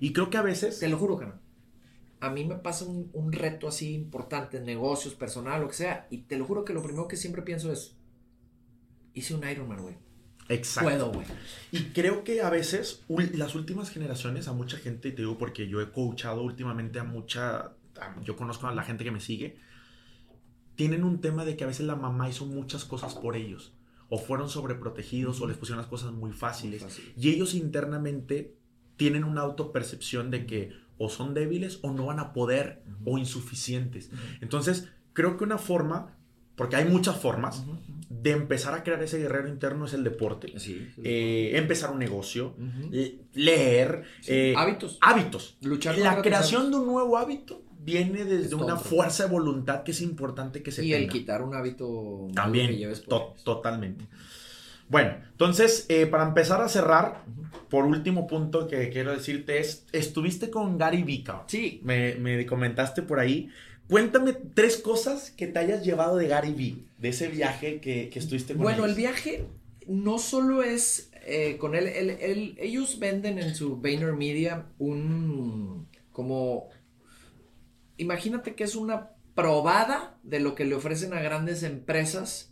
Y 0.00 0.12
creo 0.12 0.30
que 0.30 0.38
a 0.38 0.42
veces... 0.42 0.78
Te 0.80 0.88
lo 0.88 0.98
juro, 0.98 1.18
que 1.18 1.26
A 2.22 2.30
mí 2.30 2.44
me 2.44 2.54
pasa 2.54 2.84
un, 2.84 3.10
un 3.12 3.32
reto 3.32 3.66
así 3.68 3.92
importante 3.94 4.56
en 4.58 4.64
negocios, 4.64 5.14
personal, 5.14 5.60
lo 5.60 5.68
que 5.68 5.74
sea. 5.74 6.06
Y 6.10 6.18
te 6.18 6.38
lo 6.38 6.44
juro 6.44 6.64
que 6.64 6.72
lo 6.72 6.82
primero 6.82 7.08
que 7.08 7.16
siempre 7.16 7.42
pienso 7.42 7.72
es: 7.72 7.96
hice 9.12 9.34
un 9.34 9.46
Ironman, 9.48 9.82
güey. 9.82 9.96
Exacto. 10.48 10.88
puedo, 10.90 11.12
güey. 11.12 11.26
Y 11.70 11.84
creo 11.92 12.24
que 12.24 12.42
a 12.42 12.50
veces 12.50 13.04
las 13.34 13.54
últimas 13.54 13.90
generaciones, 13.90 14.48
a 14.48 14.52
mucha 14.52 14.76
gente, 14.76 15.08
y 15.08 15.12
te 15.12 15.22
digo 15.22 15.36
porque 15.38 15.68
yo 15.68 15.80
he 15.80 15.90
coachado 15.90 16.42
últimamente 16.42 16.98
a 16.98 17.04
mucha, 17.04 17.58
a- 18.00 18.20
yo 18.24 18.36
conozco 18.36 18.66
a 18.66 18.74
la 18.74 18.82
gente 18.82 19.04
que 19.04 19.10
me 19.10 19.20
sigue, 19.20 19.56
tienen 20.74 21.04
un 21.04 21.20
tema 21.20 21.44
de 21.44 21.56
que 21.56 21.64
a 21.64 21.66
veces 21.66 21.86
la 21.86 21.96
mamá 21.96 22.28
hizo 22.28 22.46
muchas 22.46 22.84
cosas 22.84 23.14
por 23.14 23.36
ellos, 23.36 23.72
o 24.08 24.18
fueron 24.18 24.48
sobreprotegidos, 24.48 25.40
o 25.40 25.46
les 25.46 25.56
pusieron 25.56 25.78
las 25.78 25.88
cosas 25.88 26.12
muy 26.12 26.32
fáciles, 26.32 26.82
Fácil. 26.82 27.12
y 27.16 27.30
ellos 27.30 27.54
internamente 27.54 28.56
tienen 28.96 29.24
una 29.24 29.40
autopercepción 29.42 30.30
de 30.30 30.46
que 30.46 30.72
o 31.04 31.08
son 31.08 31.34
débiles 31.34 31.78
o 31.82 31.90
no 31.90 32.06
van 32.06 32.20
a 32.20 32.32
poder 32.32 32.82
o 33.04 33.18
insuficientes. 33.18 34.10
Entonces, 34.40 34.88
creo 35.12 35.36
que 35.36 35.44
una 35.44 35.58
forma, 35.58 36.16
porque 36.54 36.76
hay 36.76 36.84
muchas 36.84 37.16
formas, 37.16 37.64
de 38.08 38.30
empezar 38.30 38.72
a 38.74 38.84
crear 38.84 39.02
ese 39.02 39.18
guerrero 39.18 39.48
interno 39.48 39.86
es 39.86 39.94
el 39.94 40.04
deporte. 40.04 40.48
ujú. 40.50 40.60
Sí. 40.60 40.88
sí. 40.94 41.00
Eh, 41.02 41.52
empezar 41.56 41.90
un 41.90 41.98
negocio, 41.98 42.54
le- 42.90 43.18
leer, 43.34 44.04
eh, 44.28 44.54
Hábitos. 44.56 44.98
hábitos. 45.00 45.56
Luchar 45.62 45.98
La 45.98 46.22
creación 46.22 46.70
de 46.70 46.76
un 46.76 46.86
nuevo 46.86 47.16
hábito 47.18 47.62
viene 47.84 48.24
desde 48.24 48.46
Es 48.46 48.52
una 48.52 48.76
todo. 48.76 48.78
fuerza 48.78 49.24
de 49.24 49.30
voluntad 49.30 49.82
que 49.82 49.90
es 49.90 50.00
importante 50.02 50.62
que 50.62 50.70
se 50.70 50.84
Y 50.84 50.92
el 50.92 51.00
tenga. 51.00 51.12
quitar 51.14 51.42
un 51.42 51.52
hábito 51.54 52.28
También, 52.32 52.68
que 52.68 52.76
lleves 52.76 53.02
to- 53.02 53.34
totalmente. 53.42 54.06
Bueno, 54.92 55.14
entonces, 55.30 55.86
eh, 55.88 56.06
para 56.06 56.24
empezar 56.24 56.60
a 56.60 56.68
cerrar, 56.68 57.24
por 57.70 57.86
último 57.86 58.26
punto 58.26 58.68
que 58.68 58.90
quiero 58.90 59.12
decirte 59.12 59.58
es, 59.58 59.86
estuviste 59.92 60.50
con 60.50 60.76
Gary 60.76 61.02
Vika. 61.02 61.44
Sí. 61.46 61.80
Me, 61.82 62.14
me 62.16 62.44
comentaste 62.44 63.00
por 63.00 63.18
ahí. 63.18 63.48
Cuéntame 63.88 64.34
tres 64.54 64.76
cosas 64.76 65.30
que 65.30 65.46
te 65.46 65.58
hayas 65.58 65.82
llevado 65.82 66.18
de 66.18 66.28
Gary 66.28 66.52
Vee, 66.52 66.84
de 66.98 67.08
ese 67.08 67.28
viaje 67.28 67.80
que, 67.80 68.10
que 68.10 68.18
estuviste 68.18 68.52
con 68.52 68.62
Bueno, 68.64 68.84
el 68.84 68.94
viaje 68.94 69.46
no 69.86 70.18
solo 70.18 70.62
es 70.62 71.10
eh, 71.26 71.56
con 71.58 71.74
él, 71.74 71.86
él- 71.88 72.10
él- 72.20 72.54
ellos 72.60 72.98
venden 72.98 73.38
en 73.38 73.54
su 73.54 73.80
VaynerMedia 73.80 74.66
un 74.78 75.86
como 76.12 76.68
imagínate 77.96 78.54
que 78.54 78.64
es 78.64 78.76
una 78.76 79.10
probada 79.34 80.18
de 80.22 80.40
lo 80.40 80.54
que 80.54 80.64
le 80.64 80.74
ofrecen 80.74 81.14
a 81.14 81.20
grandes 81.20 81.62
empresas 81.62 82.51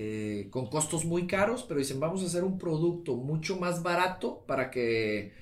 eh, 0.00 0.46
con 0.50 0.66
costos 0.68 1.04
muy 1.04 1.26
caros, 1.26 1.64
pero 1.66 1.80
dicen 1.80 1.98
vamos 2.00 2.22
a 2.22 2.26
hacer 2.26 2.44
un 2.44 2.56
producto 2.58 3.16
mucho 3.16 3.56
más 3.58 3.82
barato 3.82 4.44
para 4.46 4.70
que 4.70 5.32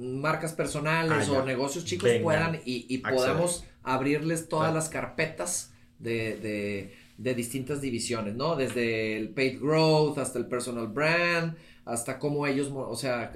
marcas 0.00 0.52
personales 0.52 1.28
Ah, 1.28 1.32
o 1.32 1.44
negocios 1.44 1.84
chicos 1.84 2.08
Venga. 2.10 2.22
puedan 2.22 2.60
y, 2.64 2.98
podamos 2.98 3.64
abrirles 3.82 4.48
todas 4.48 4.72
las 4.74 4.88
carpetas 4.88 5.72
de, 5.98 6.36
de- 6.38 6.94
de 7.16 7.34
distintas 7.34 7.80
divisiones, 7.80 8.34
¿no? 8.34 8.56
Desde 8.56 9.16
el 9.16 9.28
paid 9.30 9.60
growth 9.60 10.18
hasta 10.18 10.38
el 10.38 10.46
personal 10.46 10.88
brand, 10.88 11.56
hasta 11.84 12.18
cómo 12.18 12.46
ellos, 12.46 12.70
o 12.74 12.96
sea, 12.96 13.30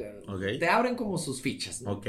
te 0.59 0.69
abren 0.69 0.97
como 0.97 1.17
sus 1.17 1.41
fichas, 1.41 1.81
¿no? 1.83 1.93
Ok, 1.93 2.07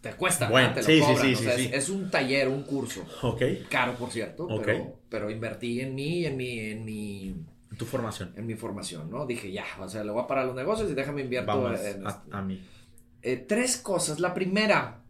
Te 0.00 0.12
cuesta, 0.14 0.50
Bueno, 0.50 0.68
¿verdad? 0.68 0.74
te 0.74 0.82
sí, 0.82 0.98
lo 1.00 1.06
cobran, 1.06 1.26
sí, 1.26 1.34
o 1.34 1.38
sí, 1.38 1.44
sea. 1.44 1.54
Es, 1.54 1.72
es 1.84 1.88
un 1.88 2.10
taller, 2.10 2.48
un 2.48 2.62
curso, 2.64 3.02
ok. 3.22 3.42
caro 3.70 3.94
por 3.96 4.10
cierto, 4.10 4.46
pero, 4.54 4.98
pero 5.08 5.30
invertí 5.30 5.80
en 5.80 5.94
mí, 5.94 6.20
y 6.20 6.26
en 6.26 6.36
mi, 6.36 6.58
en 6.60 6.84
mi, 6.84 7.34
Tu 7.78 7.84
formación. 7.84 8.32
en 8.36 8.46
mi 8.46 8.54
formación, 8.54 9.10
¿no? 9.10 9.26
Dije, 9.26 9.50
ya, 9.52 9.64
o 9.80 9.88
sea, 9.88 10.04
le 10.04 10.10
voy 10.12 10.22
a 10.22 10.26
parar 10.26 10.46
los 10.46 10.54
negocios 10.54 10.90
y 10.90 10.94
déjame 10.94 11.22
invierto 11.22 11.46
Vamos 11.62 11.80
en 11.80 12.06
a, 12.06 12.22
a 12.32 12.42
mí. 12.42 12.60
eh, 13.22 13.36
tres 13.36 13.76
cosas. 13.78 14.20
La 14.20 14.32
primera, 14.34 15.02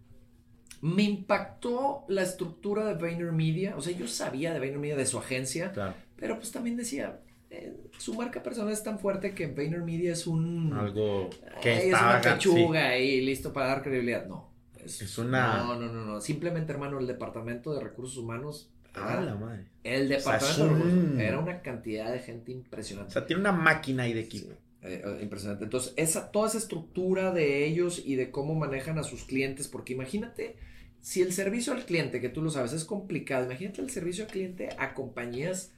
me 0.81 1.03
impactó 1.03 2.05
la 2.09 2.22
estructura 2.22 2.85
de 2.85 2.94
VaynerMedia. 2.94 3.77
O 3.77 3.81
sea, 3.81 3.96
yo 3.96 4.07
sabía 4.07 4.53
de 4.53 4.59
VaynerMedia, 4.61 4.96
de 4.96 5.07
su 5.07 5.18
agencia, 5.18 5.72
Claro. 5.72 5.94
pero 6.16 6.37
pues 6.37 6.53
también 6.53 6.77
decía, 6.77 7.20
eh, 7.50 7.74
su 7.98 8.14
marca 8.14 8.42
personal 8.42 8.72
es 8.72 8.83
tan 8.83 8.98
fuerte 8.98 9.35
que 9.35 9.46
VaynerMedia 9.46 10.12
es 10.12 10.27
un... 10.27 10.72
Algo 10.74 11.31
ay, 11.55 11.61
que 11.62 11.72
es 11.79 11.85
está 11.87 12.00
una 12.11 12.22
sí. 12.22 12.29
pechuga 12.29 12.98
y 12.98 13.20
listo 13.22 13.53
para 13.53 13.68
dar 13.68 13.83
credibilidad. 13.83 14.27
No. 14.27 14.53
Es 14.85 15.16
una- 15.18 15.57
No, 15.59 15.77
no, 15.81 15.90
no, 15.90 16.05
no. 16.05 16.20
Simplemente, 16.20 16.72
hermano, 16.72 16.98
el 16.98 17.07
departamento 17.07 17.72
de 17.74 17.81
recursos 17.81 18.18
humanos... 18.18 18.70
Ah, 18.94 19.20
la 19.20 19.35
madre. 19.35 19.64
el 19.83 20.09
sea, 20.09 20.16
departamento 20.18 20.68
recursos 20.68 20.94
un- 21.12 21.20
era 21.20 21.38
una 21.38 21.62
cantidad 21.62 22.12
de 22.12 22.18
gente 22.20 22.52
O 22.52 22.54
impresionante. 22.54 23.12
sea, 23.12 23.26
tiene 23.26 23.40
una 23.40 23.52
máquina 23.52 24.04
ahí 24.04 24.12
de 24.12 24.20
equipo. 24.20 24.52
Eh, 24.83 25.02
eh, 25.04 25.18
impresionante. 25.22 25.64
Entonces, 25.64 25.94
esa, 25.96 26.30
toda 26.30 26.48
esa 26.48 26.59
estructura 26.59 27.33
de 27.33 27.64
ellos 27.66 28.02
y 28.04 28.16
de 28.16 28.30
cómo 28.30 28.54
manejan 28.54 28.98
a 28.98 29.02
sus 29.02 29.24
clientes, 29.24 29.66
porque 29.68 29.94
imagínate, 29.94 30.57
si 31.00 31.22
el 31.22 31.33
servicio 31.33 31.72
al 31.72 31.85
cliente, 31.87 32.20
que 32.20 32.28
tú 32.28 32.42
lo 32.42 32.50
sabes, 32.50 32.72
es 32.74 32.85
complicado, 32.85 33.44
imagínate 33.46 33.80
el 33.80 33.90
servicio 33.90 34.24
al 34.24 34.30
cliente 34.30 34.68
a 34.78 34.92
compañías 34.94 35.72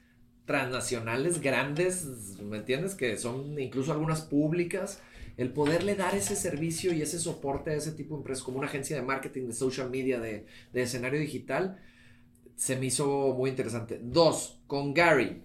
transnacionales 0.45 1.41
grandes, 1.41 2.05
¿me 2.41 2.57
entiendes? 2.57 2.95
Que 2.95 3.17
son 3.17 3.59
incluso 3.59 3.91
algunas 3.91 4.21
públicas, 4.21 5.01
el 5.37 5.49
poderle 5.51 5.95
dar 5.95 6.15
ese 6.15 6.35
servicio 6.35 6.93
y 6.93 7.01
ese 7.01 7.19
soporte 7.19 7.71
a 7.71 7.75
ese 7.75 7.91
tipo 7.91 8.15
de 8.15 8.19
empresas, 8.21 8.43
como 8.43 8.57
una 8.57 8.67
agencia 8.67 8.95
de 8.95 9.01
marketing, 9.03 9.47
de 9.47 9.53
social 9.53 9.89
media, 9.89 10.19
de, 10.19 10.45
de 10.73 10.81
escenario 10.81 11.19
digital, 11.19 11.77
se 12.57 12.75
me 12.75 12.87
hizo 12.87 13.33
muy 13.37 13.49
interesante. 13.51 14.01
Dos, 14.03 14.59
con 14.67 14.93
Gary. 14.93 15.43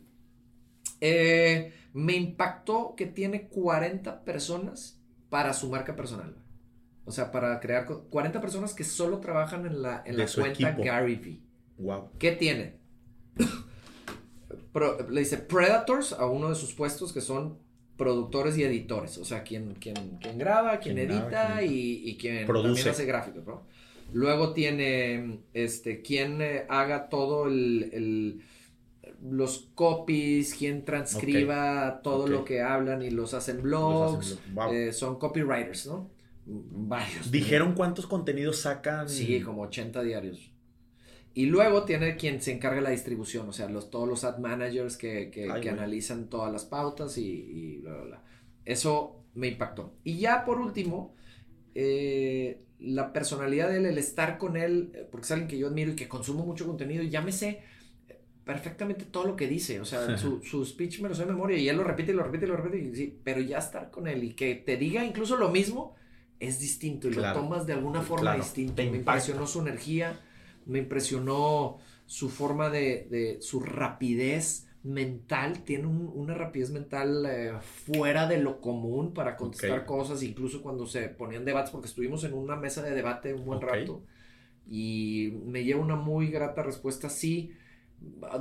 Eh, 1.00 1.72
me 1.92 2.14
impactó 2.16 2.94
que 2.96 3.06
tiene 3.06 3.46
40 3.48 4.24
personas 4.24 5.00
para 5.30 5.52
su 5.52 5.68
marca 5.70 5.94
personal. 5.94 6.34
O 7.04 7.12
sea, 7.12 7.30
para 7.30 7.60
crear 7.60 7.84
co- 7.84 8.04
40 8.10 8.40
personas 8.40 8.74
que 8.74 8.82
solo 8.84 9.18
trabajan 9.18 9.66
en 9.66 9.82
la, 9.82 10.02
en 10.06 10.16
la 10.16 10.26
cuenta 10.26 10.70
equipo. 10.70 10.82
Gary 10.84 11.16
Vee. 11.16 11.42
Wow. 11.78 12.10
¿Qué 12.18 12.32
tiene? 12.32 12.78
Pro- 14.72 15.08
le 15.10 15.20
dice 15.20 15.36
Predators 15.38 16.12
a 16.12 16.26
uno 16.26 16.48
de 16.48 16.54
sus 16.54 16.72
puestos 16.74 17.12
que 17.12 17.20
son 17.20 17.58
productores 17.96 18.56
y 18.56 18.62
editores. 18.64 19.18
O 19.18 19.24
sea, 19.24 19.42
quien, 19.42 19.74
quien, 19.74 19.94
quien 20.20 20.38
graba, 20.38 20.78
quien, 20.78 20.96
Quien 20.96 21.08
graba, 21.08 21.22
edita 21.24 21.58
quien 21.58 21.72
y, 21.72 22.10
y 22.10 22.16
quien 22.16 22.46
Produce. 22.46 22.68
también 22.74 22.88
hace 22.88 23.04
gráficos, 23.04 23.46
¿no? 23.46 23.66
Luego 24.12 24.52
tiene 24.52 25.40
este, 25.54 26.02
quien 26.02 26.40
eh, 26.42 26.66
haga 26.68 27.08
todo 27.08 27.46
el, 27.48 27.90
el- 27.92 28.42
los 29.22 29.70
copies, 29.74 30.54
quien 30.54 30.84
transcriba 30.84 32.00
todo 32.02 32.26
lo 32.26 32.44
que 32.44 32.60
hablan 32.60 33.02
y 33.02 33.10
los 33.10 33.34
hacen 33.34 33.56
Los 33.58 33.64
blogs. 33.64 34.38
wow. 34.54 34.72
eh, 34.72 34.92
son 34.92 35.18
copywriters, 35.18 35.86
¿no? 35.86 36.10
Varios. 36.44 37.30
¿Dijeron 37.30 37.74
cuántos 37.74 38.06
contenidos 38.06 38.58
sacan? 38.60 39.08
Sí, 39.08 39.40
como 39.40 39.62
80 39.62 40.02
diarios. 40.02 40.50
Y 41.34 41.46
luego 41.46 41.84
tiene 41.84 42.16
quien 42.16 42.42
se 42.42 42.52
encarga 42.52 42.76
de 42.76 42.82
la 42.82 42.90
distribución, 42.90 43.48
o 43.48 43.52
sea, 43.52 43.68
los, 43.68 43.90
todos 43.90 44.08
los 44.08 44.24
ad 44.24 44.38
managers 44.38 44.96
que, 44.96 45.30
que- 45.30 45.44
Ay, 45.50 45.60
que 45.60 45.68
güey. 45.70 45.78
analizan 45.78 46.28
todas 46.28 46.52
las 46.52 46.64
pautas 46.64 47.16
y, 47.16 47.22
y 47.30 47.76
bla, 47.78 47.92
bla, 47.92 48.02
bla. 48.04 48.22
Eso 48.64 49.24
me 49.34 49.48
impactó. 49.48 49.94
Y 50.04 50.18
ya 50.18 50.44
por 50.44 50.58
último, 50.58 51.14
eh, 51.74 52.64
la 52.84 53.12
personalidad 53.12 53.68
de 53.70 53.78
él, 53.78 53.86
el 53.86 53.98
estar 53.98 54.38
con 54.38 54.56
él, 54.56 54.92
eh, 54.94 55.06
porque 55.10 55.24
es 55.26 55.30
alguien 55.32 55.48
que 55.48 55.58
yo 55.58 55.68
admiro 55.68 55.92
y 55.92 55.96
que 55.96 56.08
consumo 56.08 56.44
mucho 56.44 56.66
contenido 56.66 57.02
y 57.02 57.10
ya 57.10 57.20
me 57.22 57.32
sé 57.32 57.62
eh, 58.08 58.20
perfectamente 58.44 59.04
todo 59.06 59.24
lo 59.26 59.36
que 59.36 59.46
dice, 59.48 59.80
o 59.80 59.84
sea, 59.84 60.16
su, 60.18 60.42
su 60.42 60.64
speech 60.64 61.00
me 61.00 61.08
lo 61.08 61.14
sé 61.14 61.22
de 61.24 61.32
memoria 61.32 61.58
y 61.58 61.68
él 61.68 61.76
lo 61.76 61.84
repite 61.84 62.12
y 62.12 62.14
lo 62.14 62.22
repite 62.24 62.44
y 62.46 62.48
lo 62.48 62.56
repite, 62.56 62.78
y 62.84 62.94
sí, 62.96 63.18
pero 63.24 63.40
ya 63.40 63.58
estar 63.58 63.90
con 63.90 64.06
él 64.08 64.24
y 64.24 64.34
que 64.34 64.54
te 64.56 64.76
diga 64.76 65.04
incluso 65.04 65.36
lo 65.36 65.50
mismo 65.50 65.94
es 66.40 66.58
distinto 66.58 67.08
y 67.08 67.12
Claro. 67.12 67.40
lo 67.40 67.44
tomas 67.46 67.66
de 67.66 67.74
alguna 67.74 68.02
forma 68.02 68.22
Claro, 68.22 68.42
distinta. 68.42 68.82
Me 68.82 68.96
impresionó 68.98 69.46
su 69.46 69.60
energía, 69.60 70.18
me 70.66 70.80
impresionó 70.80 71.78
su 72.06 72.28
forma 72.30 72.68
de, 72.68 73.06
de 73.10 73.38
su 73.40 73.60
rapidez 73.60 74.66
mental, 74.84 75.60
tiene 75.64 75.86
un- 75.86 76.10
una 76.14 76.34
rapidez 76.34 76.70
mental 76.70 77.24
eh, 77.26 77.52
fuera 77.60 78.26
de 78.26 78.38
lo 78.38 78.60
común 78.60 79.14
para 79.14 79.36
contestar 79.36 79.70
cosas, 79.86 80.22
incluso 80.22 80.62
cuando 80.62 80.86
se 80.86 81.08
ponían 81.08 81.44
debates, 81.44 81.70
porque 81.70 81.86
estuvimos 81.88 82.24
en 82.24 82.34
una 82.34 82.56
mesa 82.56 82.82
de 82.82 82.90
debate 82.94 83.32
un 83.34 83.44
buen 83.44 83.60
rato 83.60 84.02
y 84.66 85.32
me 85.46 85.64
lleva 85.64 85.80
una 85.80 85.96
muy 85.96 86.28
grata 86.30 86.62
respuesta, 86.62 87.08
sí, 87.08 87.52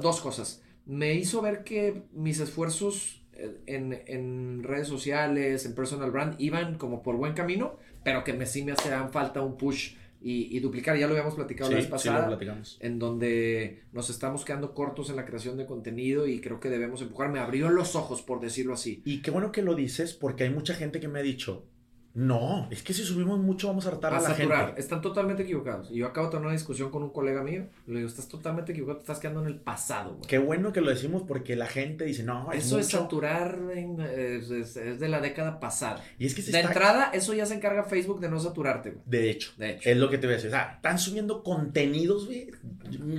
dos 0.02 0.22
cosas. 0.22 0.64
Me 0.86 1.14
hizo 1.14 1.42
ver 1.42 1.64
que 1.64 2.04
mis 2.14 2.40
esfuerzos 2.40 3.24
eh, 3.34 3.58
en, 3.68 4.02
en 4.08 4.64
redes 4.64 4.88
sociales, 4.88 5.66
en 5.66 5.76
personal 5.76 6.12
brand, 6.12 6.36
iban 6.40 6.78
como 6.78 7.02
por 7.04 7.16
buen 7.18 7.34
camino, 7.34 7.78
pero 8.04 8.24
que 8.24 8.34
me, 8.34 8.46
sí 8.46 8.64
me 8.64 8.72
hacían 8.72 9.12
falta 9.12 9.42
un 9.42 9.58
push 9.58 9.96
y, 10.22 10.56
y 10.56 10.60
duplicar. 10.60 10.98
Ya 10.98 11.08
lo 11.08 11.14
habíamos 11.14 11.36
platicado 11.36 11.70
Sí, 11.70 11.76
la 11.76 11.78
vez 11.80 11.86
sí, 11.98 12.10
lo 12.14 12.22
pasada 12.22 12.28
platicamos. 12.28 12.78
en 12.80 13.00
donde 13.00 13.84
nos 13.92 14.10
estamos 14.10 14.46
quedando 14.46 14.74
cortos 14.74 15.10
en 15.10 15.16
la 15.16 15.26
creación 15.26 15.58
de 15.58 15.66
contenido 15.66 16.28
y 16.28 16.42
creo 16.42 16.60
que 16.60 16.70
debemos 16.70 17.02
empujar. 17.02 17.30
Me 17.32 17.40
abrió 17.40 17.70
los 17.70 17.96
ojos, 17.96 18.22
por 18.22 18.40
decirlo 18.40 18.74
así. 18.74 19.02
Y 19.06 19.22
qué 19.22 19.32
bueno 19.32 19.52
que 19.52 19.62
lo 19.64 19.76
dices 19.76 20.14
porque 20.14 20.44
hay 20.44 20.50
mucha 20.52 20.74
gente 20.76 21.00
que 21.00 21.08
me 21.08 21.20
ha 21.20 21.24
dicho, 21.24 21.66
no, 22.14 22.68
es 22.72 22.84
que 22.84 22.94
si 22.94 23.04
subimos 23.04 23.40
mucho 23.40 23.68
vamos 23.68 23.86
a 23.86 23.90
hartar 23.90 24.14
A 24.14 24.18
a 24.18 24.22
la 24.22 24.28
saturar. 24.30 24.66
gente. 24.68 24.82
Están 24.82 25.02
totalmente 25.02 25.44
equivocados. 25.44 25.90
Y 25.92 25.96
yo 26.00 26.08
acabo 26.08 26.28
de 26.28 26.32
tener 26.32 26.44
una 26.46 26.54
discusión 26.54 26.92
con 26.92 27.04
un 27.04 27.10
colega 27.12 27.42
mío. 27.42 27.68
Le 27.88 27.96
digo, 27.98 28.08
estás 28.10 28.28
totalmente 28.28 28.74
equivocado, 28.74 28.98
te 28.98 29.04
estás 29.04 29.20
quedando 29.20 29.42
en 29.42 29.48
el 29.48 29.56
pasado. 29.56 30.16
güey". 30.16 30.28
Qué 30.28 30.38
bueno 30.38 30.74
que 30.74 30.82
lo 30.82 30.90
decimos 30.90 31.24
porque 31.26 31.56
la 31.56 31.68
gente 31.68 32.04
dice, 32.04 32.24
no, 32.24 32.52
es 32.52 32.66
Eso 32.66 32.80
es 32.80 32.88
mucho". 32.88 32.98
saturar, 33.00 33.58
en- 33.74 34.00
es, 34.02 34.52
es- 34.52 34.76
es 34.76 35.00
de 35.00 35.08
la 35.08 35.22
década 35.22 35.60
pasada. 35.62 36.04
Y 36.20 36.26
es 36.26 36.36
que 36.36 36.42
se 36.42 36.52
De 36.52 36.60
está... 36.60 36.70
entrada, 36.72 37.12
eso 37.14 37.34
ya 37.34 37.46
se 37.46 37.54
encarga 37.56 37.84
Facebook 37.86 38.20
de 38.20 38.30
no 38.30 38.40
saturarte. 38.40 38.92
güey. 38.92 39.04
De 39.06 39.30
hecho, 39.30 39.52
De 39.58 39.72
hecho. 39.72 39.90
es 39.90 39.96
lo 39.98 40.10
que 40.10 40.18
te 40.18 40.28
voy 40.28 40.34
a 40.34 40.36
decir. 40.36 40.50
O 40.50 40.54
sea, 40.54 40.74
están 40.76 41.00
subiendo 41.00 41.44
contenidos, 41.44 42.26
güey. 42.26 42.52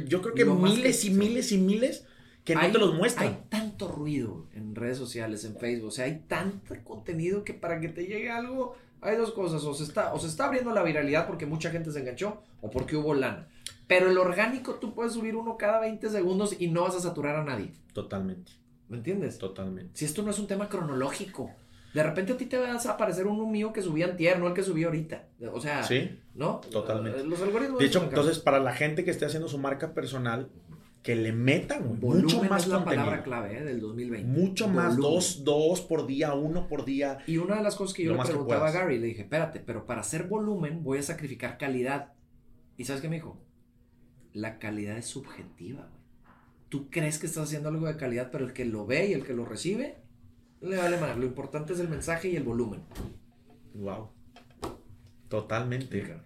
Yo 0.06 0.20
creo 0.20 0.34
que 0.34 0.44
miles 0.44 1.00
que- 1.00 1.06
y 1.06 1.10
miles 1.10 1.50
y 1.52 1.58
miles 1.58 2.06
que 2.44 2.54
no 2.54 2.60
Hay- 2.60 2.72
te 2.72 2.78
los 2.78 2.94
muestran. 2.94 3.28
Hay 3.28 3.38
tanto 3.48 3.88
ruido 3.88 4.46
en 4.54 4.74
redes 4.74 4.98
sociales, 4.98 5.44
en 5.44 5.56
Facebook, 5.56 5.88
o 5.88 5.90
sea, 5.92 6.06
hay 6.06 6.24
tanto 6.26 6.74
contenido 6.84 7.44
que 7.44 7.54
para 7.54 7.80
que 7.80 7.88
te 7.88 8.02
llegue 8.06 8.30
algo, 8.30 8.74
hay 9.00 9.16
dos 9.16 9.32
cosas, 9.32 9.64
o 9.64 9.74
se 9.74 9.84
está, 9.84 10.12
o 10.14 10.18
se 10.18 10.26
está 10.28 10.46
abriendo 10.46 10.72
la 10.72 10.82
viralidad 10.82 11.26
porque 11.26 11.46
mucha 11.46 11.70
gente 11.70 11.90
se 11.92 12.00
enganchó, 12.00 12.42
o 12.60 12.70
porque 12.70 12.96
hubo 12.96 13.14
lana. 13.14 13.48
Pero 13.86 14.10
el 14.10 14.18
orgánico 14.18 14.74
tú 14.76 14.94
puedes 14.94 15.12
subir 15.12 15.36
uno 15.36 15.56
cada 15.56 15.80
20 15.80 16.08
segundos 16.08 16.56
y 16.58 16.68
no 16.68 16.82
vas 16.82 16.94
a 16.96 17.00
saturar 17.00 17.36
a 17.36 17.44
nadie. 17.44 17.72
Totalmente, 17.92 18.52
¿Me 18.88 18.96
entiendes? 18.96 19.38
totalmente. 19.38 19.90
Si 19.94 20.04
esto 20.04 20.22
no 20.22 20.30
es 20.30 20.38
un 20.38 20.46
tema 20.46 20.68
cronológico. 20.68 21.50
De 21.94 22.02
repente 22.02 22.32
a 22.32 22.36
ti 22.38 22.46
te 22.46 22.56
vas 22.56 22.86
a 22.86 22.92
aparecer 22.92 23.26
uno 23.26 23.44
mío 23.46 23.70
que 23.72 23.82
subí 23.82 24.02
antier, 24.02 24.38
no 24.38 24.46
el 24.48 24.54
que 24.54 24.62
subí 24.62 24.82
ahorita. 24.84 25.26
O 25.52 25.60
sea, 25.60 25.82
Sí, 25.82 26.18
¿no? 26.34 26.62
Totalmente. 26.70 27.22
Los 27.24 27.42
algoritmos... 27.42 27.78
de 27.80 27.84
hecho, 27.86 28.02
entonces 28.02 28.38
para 28.38 28.60
la 28.60 28.72
gente 28.72 29.04
que 29.04 29.10
esté 29.10 29.26
haciendo 29.26 29.46
su 29.46 29.58
marca 29.58 29.92
personal, 29.92 30.48
que 31.02 31.16
le 31.16 31.32
metan 31.32 31.84
güey, 31.86 32.00
Volumen 32.00 32.24
mucho 32.24 32.42
más 32.44 32.62
es 32.62 32.68
la 32.68 32.76
contenido. 32.76 33.04
palabra 33.04 33.22
clave 33.24 33.58
¿eh? 33.58 33.64
del 33.64 33.80
2020. 33.80 34.28
Mucho 34.28 34.68
más, 34.68 34.96
dos, 34.96 35.42
dos 35.42 35.80
por 35.80 36.06
día, 36.06 36.34
uno 36.34 36.68
por 36.68 36.84
día. 36.84 37.18
Y 37.26 37.38
una 37.38 37.56
de 37.56 37.62
las 37.62 37.74
cosas 37.74 37.94
que 37.94 38.04
yo 38.04 38.14
le 38.14 38.22
preguntaba 38.22 38.68
a. 38.68 38.70
Gary, 38.70 38.98
le 38.98 39.08
dije, 39.08 39.22
espérate, 39.22 39.60
pero 39.60 39.84
para 39.84 40.00
hacer 40.02 40.24
volumen 40.24 40.84
voy 40.84 40.98
a 40.98 41.02
sacrificar 41.02 41.58
calidad. 41.58 42.12
¿Y 42.76 42.84
sabes 42.84 43.02
qué 43.02 43.08
me 43.08 43.16
dijo? 43.16 43.40
La 44.32 44.58
calidad 44.58 44.96
es 44.96 45.06
subjetiva, 45.06 45.88
güey. 45.90 46.02
Tú 46.68 46.88
crees 46.88 47.18
que 47.18 47.26
estás 47.26 47.44
haciendo 47.44 47.68
algo 47.68 47.86
de 47.86 47.96
calidad, 47.96 48.30
pero 48.30 48.46
el 48.46 48.52
que 48.52 48.64
lo 48.64 48.86
ve 48.86 49.08
y 49.08 49.12
el 49.12 49.24
que 49.24 49.34
lo 49.34 49.44
recibe, 49.44 49.98
le 50.62 50.76
vale 50.78 50.96
más. 50.98 51.18
Lo 51.18 51.26
importante 51.26 51.74
es 51.74 51.80
el 51.80 51.88
mensaje 51.88 52.28
y 52.30 52.36
el 52.36 52.44
volumen. 52.44 52.80
Wow. 53.74 54.10
Totalmente. 55.28 56.16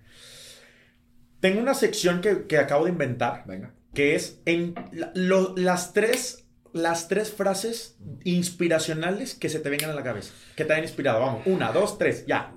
Tengo 1.40 1.60
una 1.60 1.74
sección 1.74 2.20
que, 2.20 2.46
que 2.46 2.58
acabo 2.58 2.84
de 2.84 2.90
inventar, 2.92 3.44
Venga. 3.46 3.75
Que 3.96 4.14
es 4.14 4.38
en 4.44 4.74
lo- 5.14 5.54
las 5.56 5.92
tres 5.92 6.44
las 6.72 7.08
tres 7.08 7.32
frases 7.32 7.96
inspiracionales 8.24 9.34
que 9.34 9.48
se 9.48 9.60
te 9.60 9.70
vengan 9.70 9.90
a 9.90 9.94
la 9.94 10.02
cabeza, 10.02 10.32
que 10.54 10.64
te 10.64 10.72
hayan 10.74 10.84
inspirado. 10.84 11.20
Vamos, 11.20 11.42
una, 11.46 11.72
dos, 11.72 11.96
tres, 11.98 12.24
ya. 12.26 12.52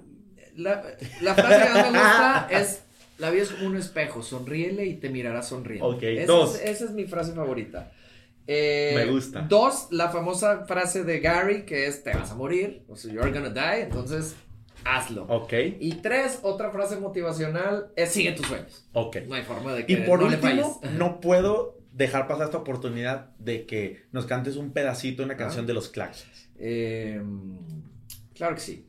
La, 0.55 0.83
la 1.21 1.35
frase 1.35 1.63
que 1.63 1.69
más 1.69 1.91
me 1.91 1.99
gusta 1.99 2.47
es, 2.51 2.81
la 3.17 3.29
vida 3.29 3.43
es 3.43 3.51
un 3.61 3.77
espejo, 3.77 4.21
sonríele 4.21 4.85
y 4.85 4.95
te 4.95 5.09
mirarás 5.09 5.47
sonriendo. 5.47 5.87
Ok, 5.87 6.03
esa 6.03 6.25
dos. 6.31 6.55
Es, 6.55 6.61
esa 6.69 6.85
es 6.85 6.91
mi 6.91 7.05
frase 7.05 7.33
favorita. 7.33 7.91
Eh, 8.45 8.93
Me 8.95 9.05
gusta. 9.05 9.41
Dos, 9.41 9.87
la 9.91 10.09
famosa 10.09 10.65
frase 10.65 11.03
de 11.05 11.19
Gary, 11.19 11.63
que 11.65 11.85
es, 11.87 12.03
te 12.03 12.11
vas 12.13 12.31
a 12.31 12.35
morir, 12.35 12.81
o 12.89 12.95
sea, 12.97 13.13
you're 13.13 13.31
gonna 13.31 13.51
die, 13.51 13.83
entonces 13.83 14.35
hazlo. 14.85 15.23
Ok, 15.29 15.53
Y 15.79 15.95
tres, 15.95 16.39
otra 16.43 16.71
frase 16.71 16.97
motivacional 16.99 17.91
es, 17.95 18.09
sigue 18.11 18.31
tus 18.33 18.45
sueños. 18.47 18.87
ok. 18.93 19.17
No 19.27 19.35
hay 19.35 19.43
forma 19.43 19.73
de 19.73 19.85
que 19.85 19.93
Y 19.93 19.95
por 19.97 20.19
no 20.21 20.27
último, 20.27 20.81
no 20.97 21.19
puedo 21.19 21.77
dejar 21.93 22.27
pasar 22.27 22.45
esta 22.45 22.57
oportunidad 22.57 23.35
de 23.37 23.65
que 23.65 24.03
nos 24.11 24.25
cantes 24.25 24.55
un 24.55 24.71
pedacito 24.71 25.21
de 25.21 25.25
una 25.25 25.33
Ah. 25.33 25.37
canción 25.37 25.65
de 25.65 25.73
los 25.73 25.89
Claxons. 25.89 26.49
Eh, 26.57 27.21
claro 28.35 28.55
que 28.55 28.61
sí. 28.61 28.85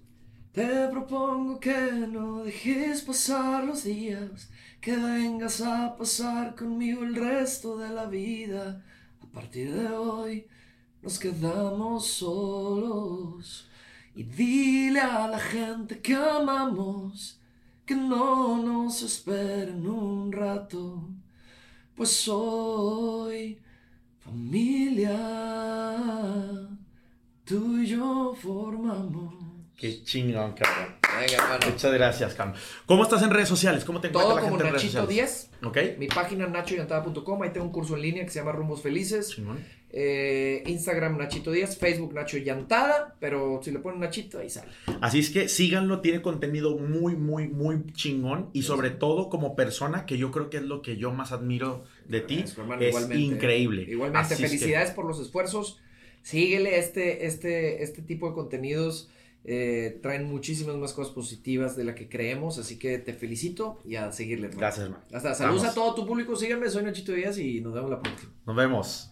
Te 0.52 0.88
propongo 0.88 1.60
que 1.60 1.76
no 2.08 2.42
dejes 2.44 3.02
pasar 3.02 3.64
los 3.64 3.84
días, 3.84 4.50
que 4.80 4.96
vengas 4.96 5.60
a 5.60 5.94
pasar 5.96 6.56
conmigo 6.56 7.04
el 7.04 7.14
resto 7.14 7.78
de 7.78 7.88
la 7.90 8.06
vida. 8.06 8.84
A 9.22 9.26
partir 9.32 9.72
de 9.72 9.86
hoy 9.88 10.46
nos 11.02 11.18
quedamos 11.20 12.06
solos 12.08 13.69
y 14.20 14.24
dile 14.24 15.00
a 15.00 15.26
la 15.28 15.38
gente 15.38 16.00
que 16.00 16.14
amamos 16.14 17.40
que 17.86 17.94
no 17.94 18.58
nos 18.62 19.00
esperen 19.00 19.86
un 19.86 20.30
rato, 20.30 21.08
pues 21.94 22.28
hoy 22.28 23.58
familia, 24.18 25.16
tú 27.46 27.78
y 27.78 27.86
yo 27.86 28.34
formamos. 28.38 29.36
Qué 29.74 30.04
chingón, 30.04 30.52
cabrón. 30.52 30.96
Venga. 31.18 31.58
Muchas 31.70 31.92
gracias, 31.94 32.34
cabrón. 32.34 32.56
¿Cómo 32.84 33.04
estás 33.04 33.22
en 33.22 33.30
redes 33.30 33.48
sociales? 33.48 33.86
¿Cómo 33.86 34.02
te 34.02 34.08
encuentra 34.08 34.34
Todo 34.34 34.36
la 34.36 34.42
como 34.42 34.58
gente 34.58 34.68
en 34.68 34.74
redes 34.74 34.84
Nachito 34.84 35.06
sociales? 35.06 35.50
10. 35.62 35.66
¿Ok? 35.66 35.98
Mi 35.98 36.08
página 36.08 36.46
nachoyantada.com, 36.46 37.42
ahí 37.42 37.54
tengo 37.54 37.64
un 37.64 37.72
curso 37.72 37.96
en 37.96 38.02
línea 38.02 38.24
que 38.24 38.30
se 38.30 38.40
llama 38.40 38.52
Rumbos 38.52 38.82
Felices. 38.82 39.30
Chingón. 39.30 39.79
Eh, 39.92 40.62
Instagram 40.66 41.18
Nachito 41.18 41.50
10, 41.50 41.76
Facebook 41.78 42.14
Nacho 42.14 42.38
Yantada, 42.38 43.16
pero 43.18 43.60
si 43.62 43.72
le 43.72 43.80
ponen 43.80 44.00
Nachito, 44.00 44.38
ahí 44.38 44.48
sale. 44.48 44.70
Así 45.00 45.18
es 45.18 45.30
que 45.30 45.48
síganlo, 45.48 46.00
tiene 46.00 46.22
contenido 46.22 46.76
muy, 46.78 47.16
muy, 47.16 47.48
muy 47.48 47.84
chingón 47.92 48.50
y 48.52 48.62
sobre 48.62 48.90
todo 48.90 49.28
como 49.28 49.56
persona, 49.56 50.06
que 50.06 50.16
yo 50.16 50.30
creo 50.30 50.48
que 50.48 50.58
es 50.58 50.62
lo 50.62 50.80
que 50.82 50.96
yo 50.96 51.10
más 51.12 51.32
admiro 51.32 51.84
de 52.06 52.20
ti, 52.20 52.40
es 52.44 52.52
igualmente. 52.56 53.16
increíble. 53.18 53.82
Igualmente, 53.88 54.34
Así 54.34 54.34
es 54.34 54.40
que- 54.40 54.46
felicidades 54.58 54.90
por 54.92 55.06
los 55.06 55.20
esfuerzos. 55.20 55.80
Síguele 56.22 56.78
este, 56.78 57.26
este, 57.26 57.82
este 57.82 58.02
tipo 58.02 58.28
de 58.28 58.34
contenidos. 58.34 59.10
eh, 59.42 59.98
traen 60.02 60.24
muchísimas 60.26 60.76
más 60.76 60.92
cosas 60.92 61.14
positivas 61.14 61.74
de 61.74 61.82
la 61.84 61.94
que 61.94 62.10
creemos, 62.10 62.58
así 62.58 62.78
que 62.78 62.98
te 62.98 63.14
felicito 63.14 63.78
y 63.86 63.96
a 63.96 64.12
seguirle. 64.12 64.48
hermano. 64.48 64.60
Gracias, 64.60 64.84
hermano. 64.84 65.02
Hasta 65.12 65.34
saludos 65.34 65.62
Vamos. 65.62 65.72
a 65.72 65.74
todo 65.80 65.94
tu 65.94 66.06
público, 66.06 66.36
síganme, 66.36 66.68
soy 66.68 66.82
Nachito 66.84 67.12
Díaz 67.12 67.38
y 67.38 67.62
nos 67.62 67.72
vemos 67.72 67.90
la 67.90 68.00
próxima. 68.02 68.30
Nos 68.46 68.54
vemos. 68.54 69.10